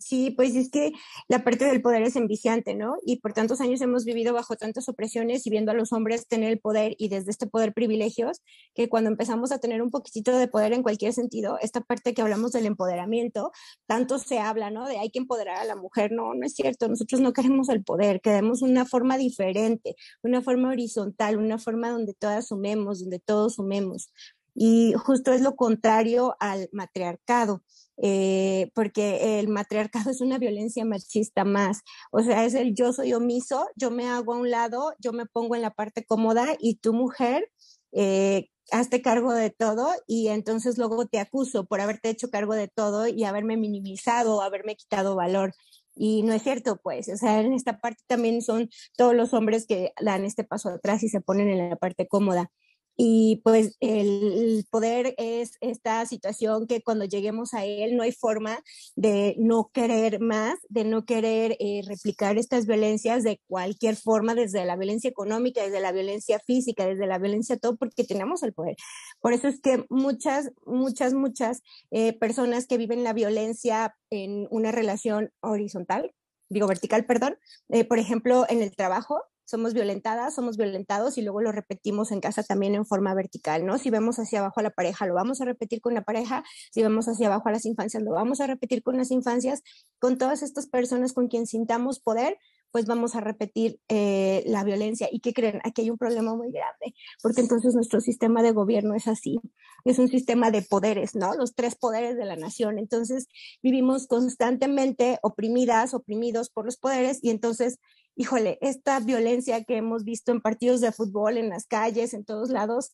[0.00, 0.92] Sí, pues es que
[1.26, 2.98] la parte del poder es enviciante, ¿no?
[3.04, 6.52] Y por tantos años hemos vivido bajo tantas opresiones y viendo a los hombres tener
[6.52, 8.40] el poder y desde este poder privilegios,
[8.74, 12.22] que cuando empezamos a tener un poquitito de poder en cualquier sentido, esta parte que
[12.22, 13.50] hablamos del empoderamiento,
[13.86, 14.86] tanto se habla, ¿no?
[14.86, 17.82] De hay que empoderar a la mujer, no, no es cierto, nosotros no queremos el
[17.82, 23.56] poder, queremos una forma diferente, una forma horizontal, una forma donde todas sumemos, donde todos
[23.56, 24.12] sumemos.
[24.54, 27.62] Y justo es lo contrario al matriarcado.
[28.00, 31.82] Eh, porque el matriarcado es una violencia machista más.
[32.10, 35.26] O sea, es el yo soy omiso, yo me hago a un lado, yo me
[35.26, 37.50] pongo en la parte cómoda y tu mujer,
[37.92, 42.68] eh, hazte cargo de todo y entonces luego te acuso por haberte hecho cargo de
[42.68, 45.54] todo y haberme minimizado, haberme quitado valor.
[46.00, 49.66] Y no es cierto, pues, o sea, en esta parte también son todos los hombres
[49.66, 52.52] que dan este paso atrás y se ponen en la parte cómoda.
[53.00, 58.58] Y pues el poder es esta situación que cuando lleguemos a él no hay forma
[58.96, 64.64] de no querer más, de no querer eh, replicar estas violencias de cualquier forma, desde
[64.64, 68.74] la violencia económica, desde la violencia física, desde la violencia todo, porque tenemos el poder.
[69.20, 74.72] Por eso es que muchas, muchas, muchas eh, personas que viven la violencia en una
[74.72, 76.12] relación horizontal,
[76.48, 77.38] digo vertical, perdón,
[77.68, 82.20] eh, por ejemplo, en el trabajo, somos violentadas, somos violentados y luego lo repetimos en
[82.20, 83.78] casa también en forma vertical, ¿no?
[83.78, 86.82] Si vemos hacia abajo a la pareja, lo vamos a repetir con la pareja, si
[86.82, 89.62] vemos hacia abajo a las infancias, lo vamos a repetir con las infancias,
[89.98, 92.36] con todas estas personas con quien sintamos poder,
[92.70, 95.08] pues vamos a repetir eh, la violencia.
[95.10, 95.60] ¿Y qué creen?
[95.64, 99.40] Aquí hay un problema muy grande, porque entonces nuestro sistema de gobierno es así,
[99.86, 101.34] es un sistema de poderes, ¿no?
[101.34, 102.78] Los tres poderes de la nación.
[102.78, 103.28] Entonces
[103.62, 107.78] vivimos constantemente oprimidas, oprimidos por los poderes y entonces
[108.18, 112.50] híjole, esta violencia que hemos visto en partidos de fútbol, en las calles, en todos
[112.50, 112.90] lados,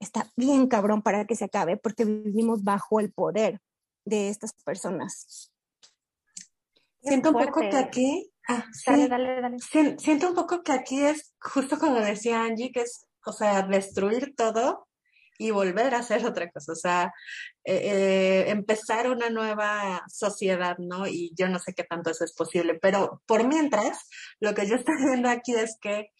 [0.00, 3.60] está bien cabrón para que se acabe porque vivimos bajo el poder
[4.06, 5.52] de estas personas.
[7.02, 9.56] Siento un poco que aquí, ah, dale, dale, dale.
[9.98, 14.34] Siento un poco que aquí es justo como decía Angie, que es, o sea, destruir
[14.34, 14.88] todo
[15.38, 17.12] y volver a hacer otra cosa, o sea,
[17.64, 21.06] eh, eh, empezar una nueva sociedad, ¿no?
[21.06, 24.08] Y yo no sé qué tanto eso es posible, pero por mientras,
[24.40, 26.10] lo que yo estoy viendo aquí es que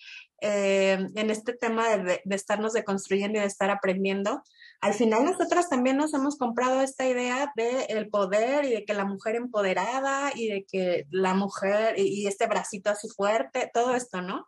[0.40, 4.42] eh, en este tema de, de, estarnos deconstruyendo y de estar aprendiendo,
[4.84, 8.92] al final nosotras también nos hemos comprado esta idea de el poder y de que
[8.92, 14.20] la mujer empoderada y de que la mujer y, este bracito así fuerte, todo esto,
[14.20, 14.46] ¿no?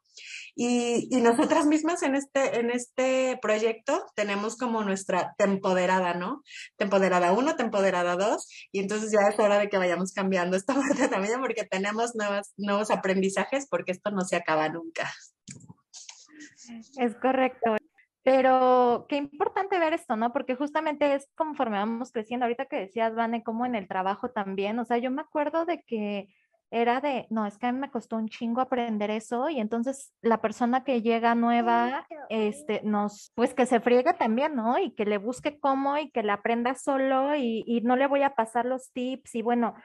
[0.54, 6.42] Y, y, nosotras mismas en este, en este proyecto tenemos como nuestra tempoderada, ¿no?
[6.76, 11.08] Tempoderada uno, tempoderada dos, y entonces ya es hora de que vayamos cambiando esta parte
[11.08, 15.10] también porque tenemos nuevos, nuevos aprendizajes porque esto no se acaba nunca.
[16.98, 17.76] Es correcto.
[18.26, 20.32] Pero qué importante ver esto, ¿no?
[20.32, 22.44] Porque justamente es conforme vamos creciendo.
[22.44, 24.80] Ahorita que decías, Vane, como en el trabajo también.
[24.80, 26.26] O sea, yo me acuerdo de que
[26.72, 30.12] era de, no, es que a mí me costó un chingo aprender eso y entonces
[30.22, 34.76] la persona que llega nueva, este, nos, pues que se friegue también, ¿no?
[34.80, 38.24] Y que le busque cómo y que le aprenda solo y, y no le voy
[38.24, 39.76] a pasar los tips y bueno,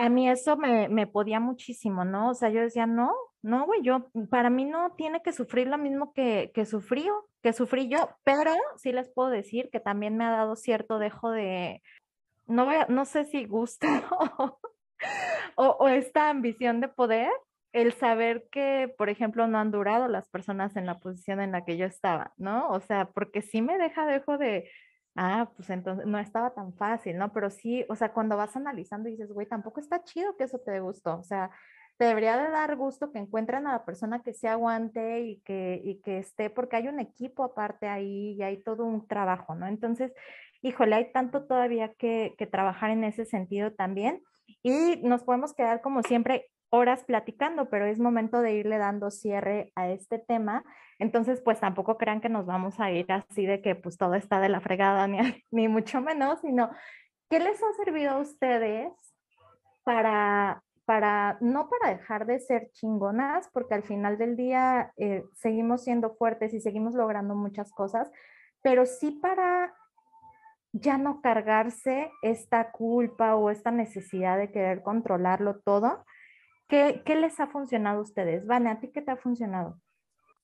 [0.00, 2.30] a mí eso me, podía muchísimo, ¿no?
[2.30, 5.76] O sea, yo decía, no, no, güey, yo, para mí no tiene que sufrir lo
[5.76, 10.24] mismo que, que sufrió, que sufrí yo, pero sí les puedo decir que también me
[10.24, 11.82] ha dado cierto dejo de,
[12.46, 14.08] no voy a, no sé si gusta
[15.56, 17.30] o, o esta ambición de poder,
[17.72, 21.66] el saber que, por ejemplo, no han durado las personas en la posición en la
[21.66, 22.70] que yo estaba, ¿no?
[22.70, 24.70] O sea, porque sí me deja dejo de,
[25.16, 27.32] Ah, pues entonces no estaba tan fácil, ¿no?
[27.32, 30.58] Pero sí, o sea, cuando vas analizando y dices, güey, tampoco está chido que eso
[30.60, 30.80] te dé.
[30.80, 30.92] O
[31.22, 31.50] sea,
[31.96, 35.80] te debería de dar gusto que encuentren a la persona que se aguante y que,
[35.84, 39.66] y que esté, porque hay un equipo aparte ahí y hay todo un trabajo, ¿no?
[39.66, 40.12] Entonces,
[40.62, 44.22] híjole, hay tanto todavía que, que trabajar en ese sentido también.
[44.62, 49.72] Y nos podemos quedar como siempre horas platicando, pero es momento de irle dando cierre
[49.74, 50.64] a este tema.
[50.98, 54.40] Entonces, pues tampoco crean que nos vamos a ir así de que pues todo está
[54.40, 55.06] de la fregada,
[55.50, 56.70] ni, mucho menos, sino
[57.28, 58.92] ¿qué les ha servido a ustedes
[59.82, 65.82] para, para, no para dejar de ser chingonas, porque al final del día eh, seguimos
[65.82, 68.10] siendo fuertes y seguimos logrando muchas cosas,
[68.62, 69.74] pero sí para
[70.72, 76.04] ya no cargarse esta culpa o esta necesidad de querer controlarlo todo
[76.70, 78.46] ¿Qué, les ha funcionado a ustedes?
[78.46, 79.80] Vane, ¿a ti qué te ha funcionado?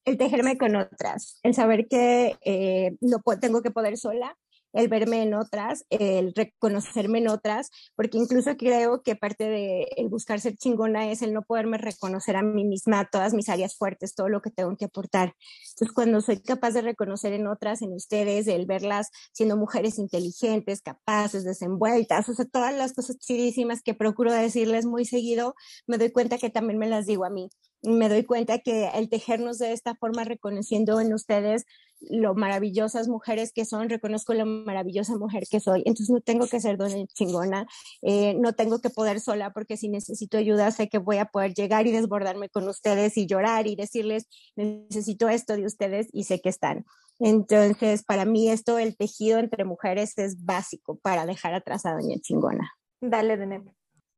[0.05, 4.37] El tejerme con otras, el saber que eh, no tengo que poder sola,
[4.77, 10.09] el verme en otras, el reconocerme en otras, porque incluso creo que parte de el
[10.09, 14.15] buscar ser chingona es el no poderme reconocer a mí misma, todas mis áreas fuertes,
[14.15, 15.35] todo lo que tengo que aportar.
[15.71, 20.83] Entonces, cuando soy capaz de reconocer en otras, en ustedes, el verlas siendo mujeres inteligentes,
[20.83, 25.55] capaces, desenvueltas, o sea, todas las cosas chidísimas que procuro decirles muy seguido,
[25.87, 27.49] me doy cuenta que también me las digo a mí
[27.83, 31.67] me doy cuenta que el tejernos de esta forma, reconociendo en ustedes
[32.01, 35.83] lo maravillosas mujeres que son, reconozco la maravillosa mujer que soy.
[35.85, 37.67] Entonces no tengo que ser dona chingona,
[38.03, 41.55] eh, no tengo que poder sola porque si necesito ayuda sé que voy a poder
[41.55, 46.41] llegar y desbordarme con ustedes y llorar y decirles, necesito esto de ustedes y sé
[46.41, 46.85] que están.
[47.19, 52.17] Entonces, para mí esto, el tejido entre mujeres es básico para dejar atrás a doña
[52.21, 52.71] chingona.
[53.01, 53.63] Dale, Denet.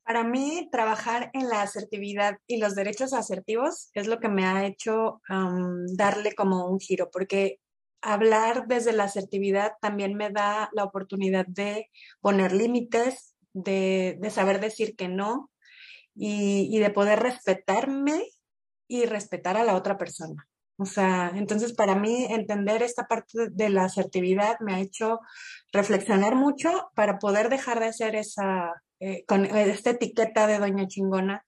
[0.09, 4.67] Para mí, trabajar en la asertividad y los derechos asertivos es lo que me ha
[4.67, 7.61] hecho darle como un giro, porque
[8.01, 11.91] hablar desde la asertividad también me da la oportunidad de
[12.21, 15.51] poner límites, de, saber decir que no
[16.15, 18.25] y, y de poder respetarme
[18.89, 20.49] y respetar a la otra persona.
[20.81, 25.19] O sea, entonces para mí entender esta parte de la asertividad me ha hecho
[25.73, 31.45] reflexionar mucho para poder dejar de hacer esa, eh, con esta etiqueta de doña chingona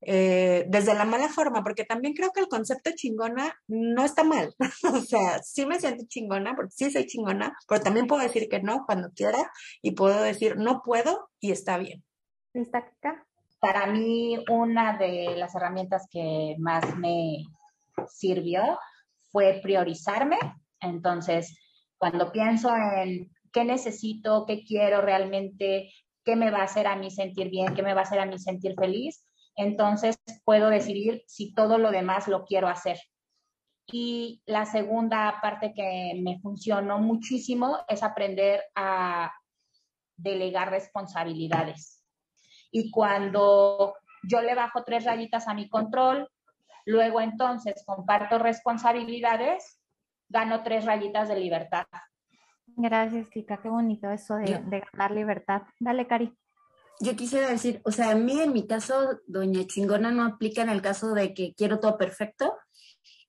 [0.00, 4.54] eh, desde la mala forma, porque también creo que el concepto chingona no está mal.
[4.92, 8.60] o sea, sí me siento chingona, porque sí soy chingona, pero también puedo decir que
[8.60, 9.38] no cuando quiera
[9.82, 12.04] y puedo decir no puedo y está bien.
[12.54, 13.26] ¿Está acá?
[13.60, 17.44] Para mí, una de las herramientas que más me
[18.08, 18.78] sirvió
[19.32, 20.38] fue priorizarme.
[20.80, 21.58] Entonces,
[21.96, 25.90] cuando pienso en qué necesito, qué quiero realmente,
[26.24, 28.26] qué me va a hacer a mí sentir bien, qué me va a hacer a
[28.26, 29.24] mí sentir feliz,
[29.58, 32.98] entonces puedo decidir si todo lo demás lo quiero hacer.
[33.86, 39.32] Y la segunda parte que me funcionó muchísimo es aprender a
[40.16, 42.04] delegar responsabilidades.
[42.70, 46.28] Y cuando yo le bajo tres rayitas a mi control,
[46.84, 49.80] luego entonces comparto responsabilidades,
[50.28, 51.86] gano tres rayitas de libertad.
[52.66, 53.60] Gracias, Kika.
[53.60, 55.62] Qué bonito eso de, ganar libertad.
[55.80, 56.32] Dale, Cari.
[57.00, 60.68] Yo quisiera decir, o sea, a mí en mi caso, doña chingona no aplica en
[60.68, 62.56] el caso de que quiero todo perfecto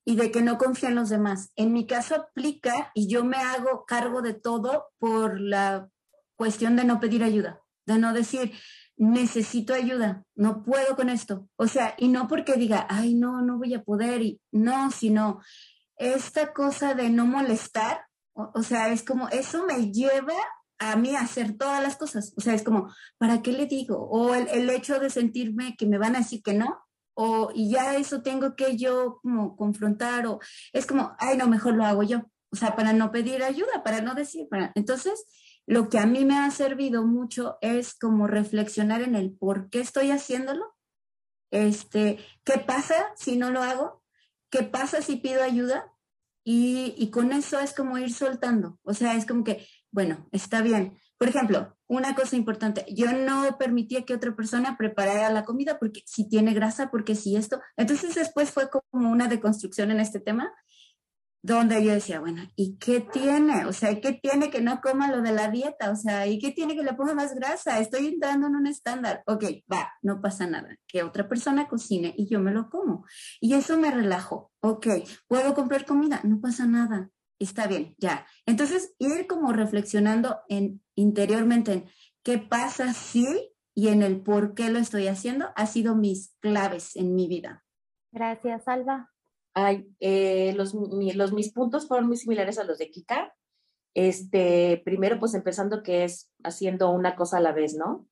[0.03, 1.51] y de que no confío en los demás.
[1.55, 5.87] En mi caso aplica y yo me hago cargo de todo por la
[6.35, 8.53] cuestión de no pedir ayuda, de no decir,
[8.97, 11.47] necesito ayuda, no puedo con esto.
[11.55, 15.41] O sea, y no porque diga, ay, no, no voy a poder, y no, sino
[15.95, 18.09] esta cosa de no molestar
[18.53, 20.33] o, sea, es como, eso me lleva
[20.79, 22.33] a mí hacer todas las cosas.
[22.37, 23.97] O sea, es como, ¿para qué le digo?
[24.09, 26.79] O el, hecho de sentirme que me van a decir que no,
[27.13, 30.39] o y ya eso tengo que yo como confrontar, o
[30.73, 32.23] es como, ay, no, mejor lo hago yo.
[32.51, 34.71] O sea, para no pedir ayuda, para no decir, para...
[34.73, 35.25] Entonces,
[35.67, 39.81] lo que a mí me ha servido mucho es como reflexionar en el por qué
[39.81, 40.65] estoy haciéndolo.
[41.51, 44.03] Este, ¿qué pasa si no lo hago?
[44.49, 45.91] ¿Qué pasa si pido ayuda?
[46.43, 48.79] Y, con eso es como ir soltando.
[48.81, 50.97] O sea, es como que, bueno, está bien.
[51.17, 56.01] Por ejemplo, una cosa importante, yo no permitía que otra persona preparara la comida porque
[56.05, 57.59] si tiene grasa, porque si esto.
[57.77, 60.53] Entonces después fue como una deconstrucción en este tema
[61.41, 63.65] donde yo decía, bueno, ¿y qué tiene?
[63.65, 65.89] O sea, ¿qué tiene que no coma lo de la dieta?
[65.91, 67.79] O sea, ¿y qué tiene que le ponga más grasa?
[67.79, 69.23] Estoy entrando en un estándar.
[69.25, 70.75] Ok, va, no pasa nada.
[70.87, 73.05] Que otra persona cocine y yo me lo como.
[73.39, 74.51] Y eso me relajo.
[74.59, 74.87] Ok,
[75.27, 76.19] ¿puedo comprar comida?
[76.23, 77.09] No pasa nada.
[77.39, 78.27] Está bien, ya.
[78.45, 81.85] Entonces, ir como reflexionando en interiormente en
[82.21, 83.25] qué pasa si
[83.73, 87.63] y en el por qué lo estoy haciendo ha sido mis claves en mi vida.
[88.11, 89.09] Gracias, Alba.
[89.53, 93.33] Ay, eh, los, los, mis puntos fueron muy similares a los de Kika.
[93.93, 98.07] Este, primero, pues empezando que es haciendo una cosa a la vez, ¿no?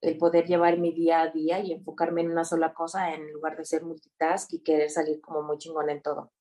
[0.00, 3.56] El poder llevar mi día a día y enfocarme en una sola cosa en lugar
[3.56, 6.32] de ser multitask y querer salir como muy chingón en todo.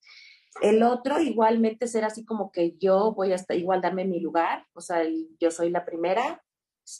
[0.62, 4.66] El otro, igualmente, ser así como que yo voy a estar, igual darme mi lugar,
[4.74, 5.04] o sea,
[5.40, 6.44] yo soy la primera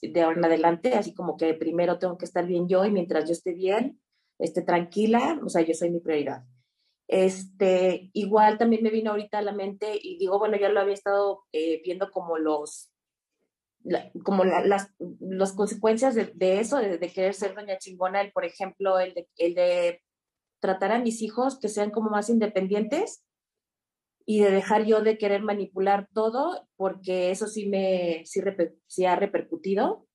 [0.02, 3.26] de ahora en adelante, así como que primero tengo que estar bien yo y mientras
[3.26, 4.02] yo esté bien,
[4.40, 6.44] este, tranquila, o sea, yo soy mi prioridad.
[7.08, 10.96] Este, igual también me vino ahorita a la mente y digo, bueno, ya lo había
[10.96, 12.92] estado eh, viendo como los,
[14.24, 19.14] como las, las consecuencias de, eso, de, querer ser doña chingona, el, por ejemplo, el
[19.38, 20.02] el de
[20.60, 23.25] tratar a mis hijos que sean como más independientes
[24.26, 30.08] y de dejar yo de querer manipular todo, porque eso sí me sí, ha repercutido.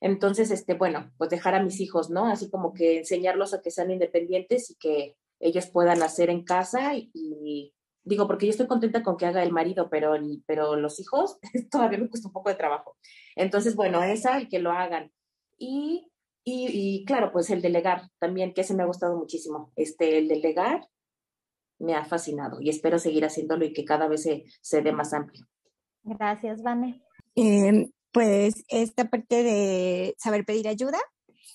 [0.00, 2.26] Entonces, este, bueno, pues dejar a mis hijos, ¿no?
[2.26, 6.94] Así como que enseñarlos a que sean independientes y que ellos puedan hacer en casa
[6.96, 10.14] y, digo, porque yo estoy contenta con que haga el marido, pero,
[10.46, 11.38] pero los hijos
[11.70, 12.96] todavía me cuesta un poco de trabajo.
[13.36, 15.12] Entonces, bueno, esa, el que lo hagan.
[15.58, 16.10] Y,
[16.44, 19.72] y, claro, pues el delegar también, que ese me ha gustado muchísimo.
[19.76, 20.88] Este, el delegar
[21.78, 25.12] me ha fascinado y espero seguir haciéndolo y que cada vez se, se dé más
[25.12, 25.46] amplio.
[26.02, 27.02] Gracias, Vane.
[27.34, 30.98] Em, pues esta parte de saber pedir ayuda,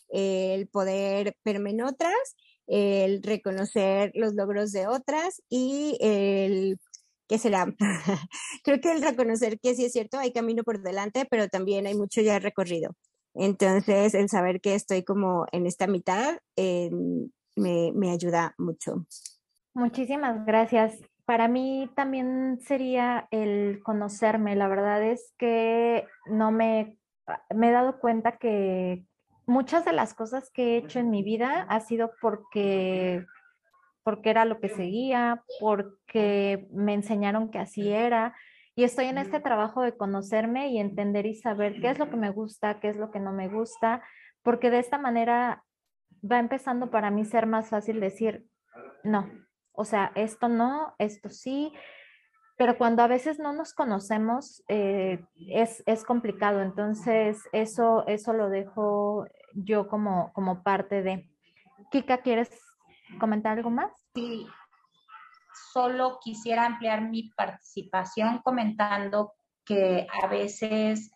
[0.09, 2.35] el poder verme en otras,
[2.67, 6.77] el reconocer los logros de otras y el
[7.29, 7.73] ¿qué será?
[8.63, 11.95] Creo que el reconocer que sí es cierto, hay camino por delante, pero también hay
[11.95, 12.91] mucho ya recorrido.
[13.35, 19.05] Entonces, el saber que estoy como en esta mitad em, me, me ayuda mucho.
[19.73, 20.99] Muchísimas gracias.
[21.25, 24.55] Para mí también sería el conocerme.
[24.55, 26.97] La verdad es que no me,
[27.55, 29.05] me he dado cuenta que
[29.45, 33.25] muchas de las cosas que he hecho en mi vida ha sido porque
[34.03, 38.35] porque era lo que seguía, porque me enseñaron que así era.
[38.75, 42.15] Y estoy en este trabajo de conocerme y entender y saber qué es lo que
[42.15, 44.01] me gusta, qué es lo que no me gusta,
[44.41, 45.63] porque de esta manera
[46.23, 48.45] va empezando para mí ser más fácil decir,
[49.03, 49.29] no,
[49.79, 51.71] o sea, esto no, esto sí,
[52.57, 58.49] pero cuando a veces no nos conocemos eh, es, es, complicado, entonces eso, eso lo
[58.49, 61.29] dejo yo como, como parte de.
[61.91, 62.49] Kika, ¿quieres
[63.21, 63.89] comentar algo más?
[64.13, 64.45] Sí,
[65.71, 69.31] solo quisiera ampliar mi participación comentando
[69.63, 71.09] que a veces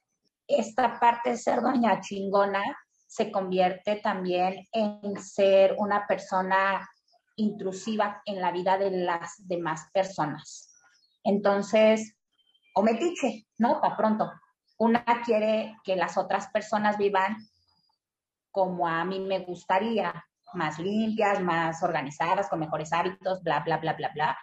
[0.48, 2.64] esta parte de ser doña chingona
[3.08, 6.90] se convierte también en ser una persona
[7.36, 10.70] intrusiva en la vida de las demás personas.
[11.24, 12.16] Entonces,
[12.76, 13.80] o metiche, ¿no?
[13.82, 14.32] Para pronto.
[14.78, 17.38] Una quiere que las otras personas vivan
[18.52, 20.14] como a mí me gustaría,
[20.54, 24.38] más limpias, más organizadas, con mejores hábitos, bla, bla, bla, bla, bla.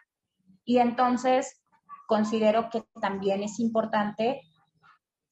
[0.65, 1.63] Y entonces
[2.07, 4.43] considero que también es importante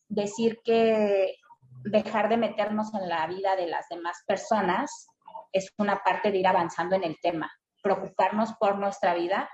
[0.08, 1.34] decir que
[1.84, 5.08] dejar de meternos en la vida de las demás personas
[5.52, 7.50] es una parte de ir avanzando en el tema,
[7.82, 9.48] preocuparnos por nuestra vida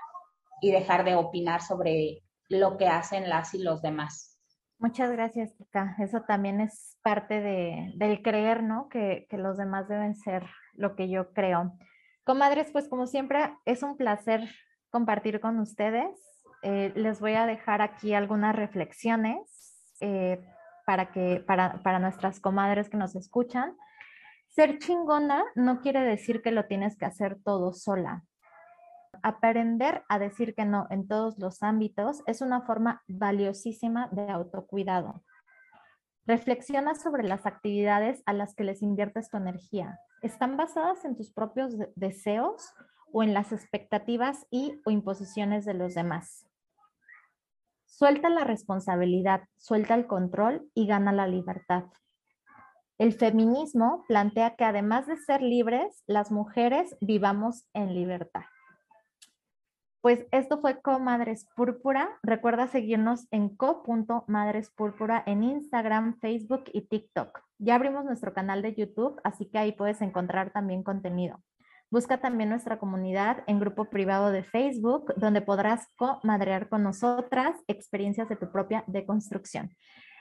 [0.61, 4.39] y dejar de opinar sobre lo que hacen las y los demás.
[4.77, 5.95] Muchas gracias, Kika.
[5.99, 8.89] Eso también es parte de, del creer, ¿no?
[8.89, 11.73] Que, que, los demás deben ser lo que yo creo.
[12.25, 14.49] Comadres, pues como siempre, es un placer
[14.89, 16.09] compartir con ustedes.
[16.61, 20.43] Eh, les voy a dejar aquí algunas reflexiones eh,
[20.85, 23.77] para, que, para, para nuestras comadres que nos escuchan.
[24.55, 28.23] Ser chingona no quiere decir que lo tienes que hacer todo sola.
[29.21, 35.25] Aprender a decir que no en todos los ámbitos es una forma valiosísima de autocuidado.
[36.25, 39.99] Reflexiona sobre las actividades a las que les inviertes tu energía.
[40.21, 42.73] ¿Están basadas en tus propios deseos
[43.11, 46.47] o en las expectativas y o imposiciones de los demás?
[47.83, 51.83] Suelta la responsabilidad, suelta el control y gana la libertad.
[52.97, 58.43] El feminismo plantea que además de ser libres, las mujeres vivamos en libertad.
[59.99, 62.17] Pues esto fue Comadres Púrpura.
[62.23, 67.41] Recuerda seguirnos en co.madrespúrpura en Instagram, Facebook y TikTok.
[67.57, 71.43] Ya abrimos nuestro canal de YouTube, así que ahí puedes encontrar también contenido.
[71.91, 78.29] Busca también nuestra comunidad en grupo privado de Facebook, donde podrás comadrear con nosotras experiencias
[78.29, 79.71] de tu propia deconstrucción.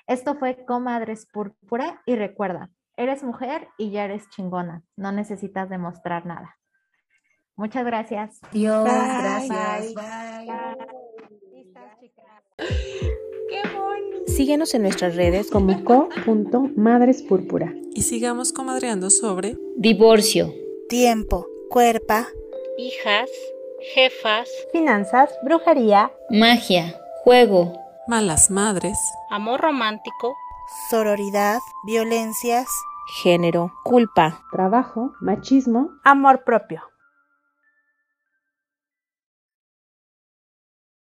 [0.07, 4.83] Esto fue Comadres Púrpura y recuerda, eres mujer y ya eres chingona.
[4.97, 6.59] No necesitas demostrar nada.
[7.57, 8.41] Muchas gracias.
[8.53, 9.95] Dios, gracias.
[9.95, 10.05] Bye.
[13.49, 14.25] Qué bonito.
[14.27, 17.73] Síguenos en nuestras redes como co.madrespúrpura.
[17.95, 20.53] Y sigamos comadreando sobre divorcio,
[20.89, 22.27] tiempo, cuerpa,
[22.77, 23.31] hijas,
[23.95, 28.99] jefas, finanzas, brujería, magia, juego, malas madres,
[29.31, 30.35] amor romántico,
[30.91, 32.69] sororidad, violencias,
[33.23, 36.83] género, culpa, trabajo, machismo, amor propio.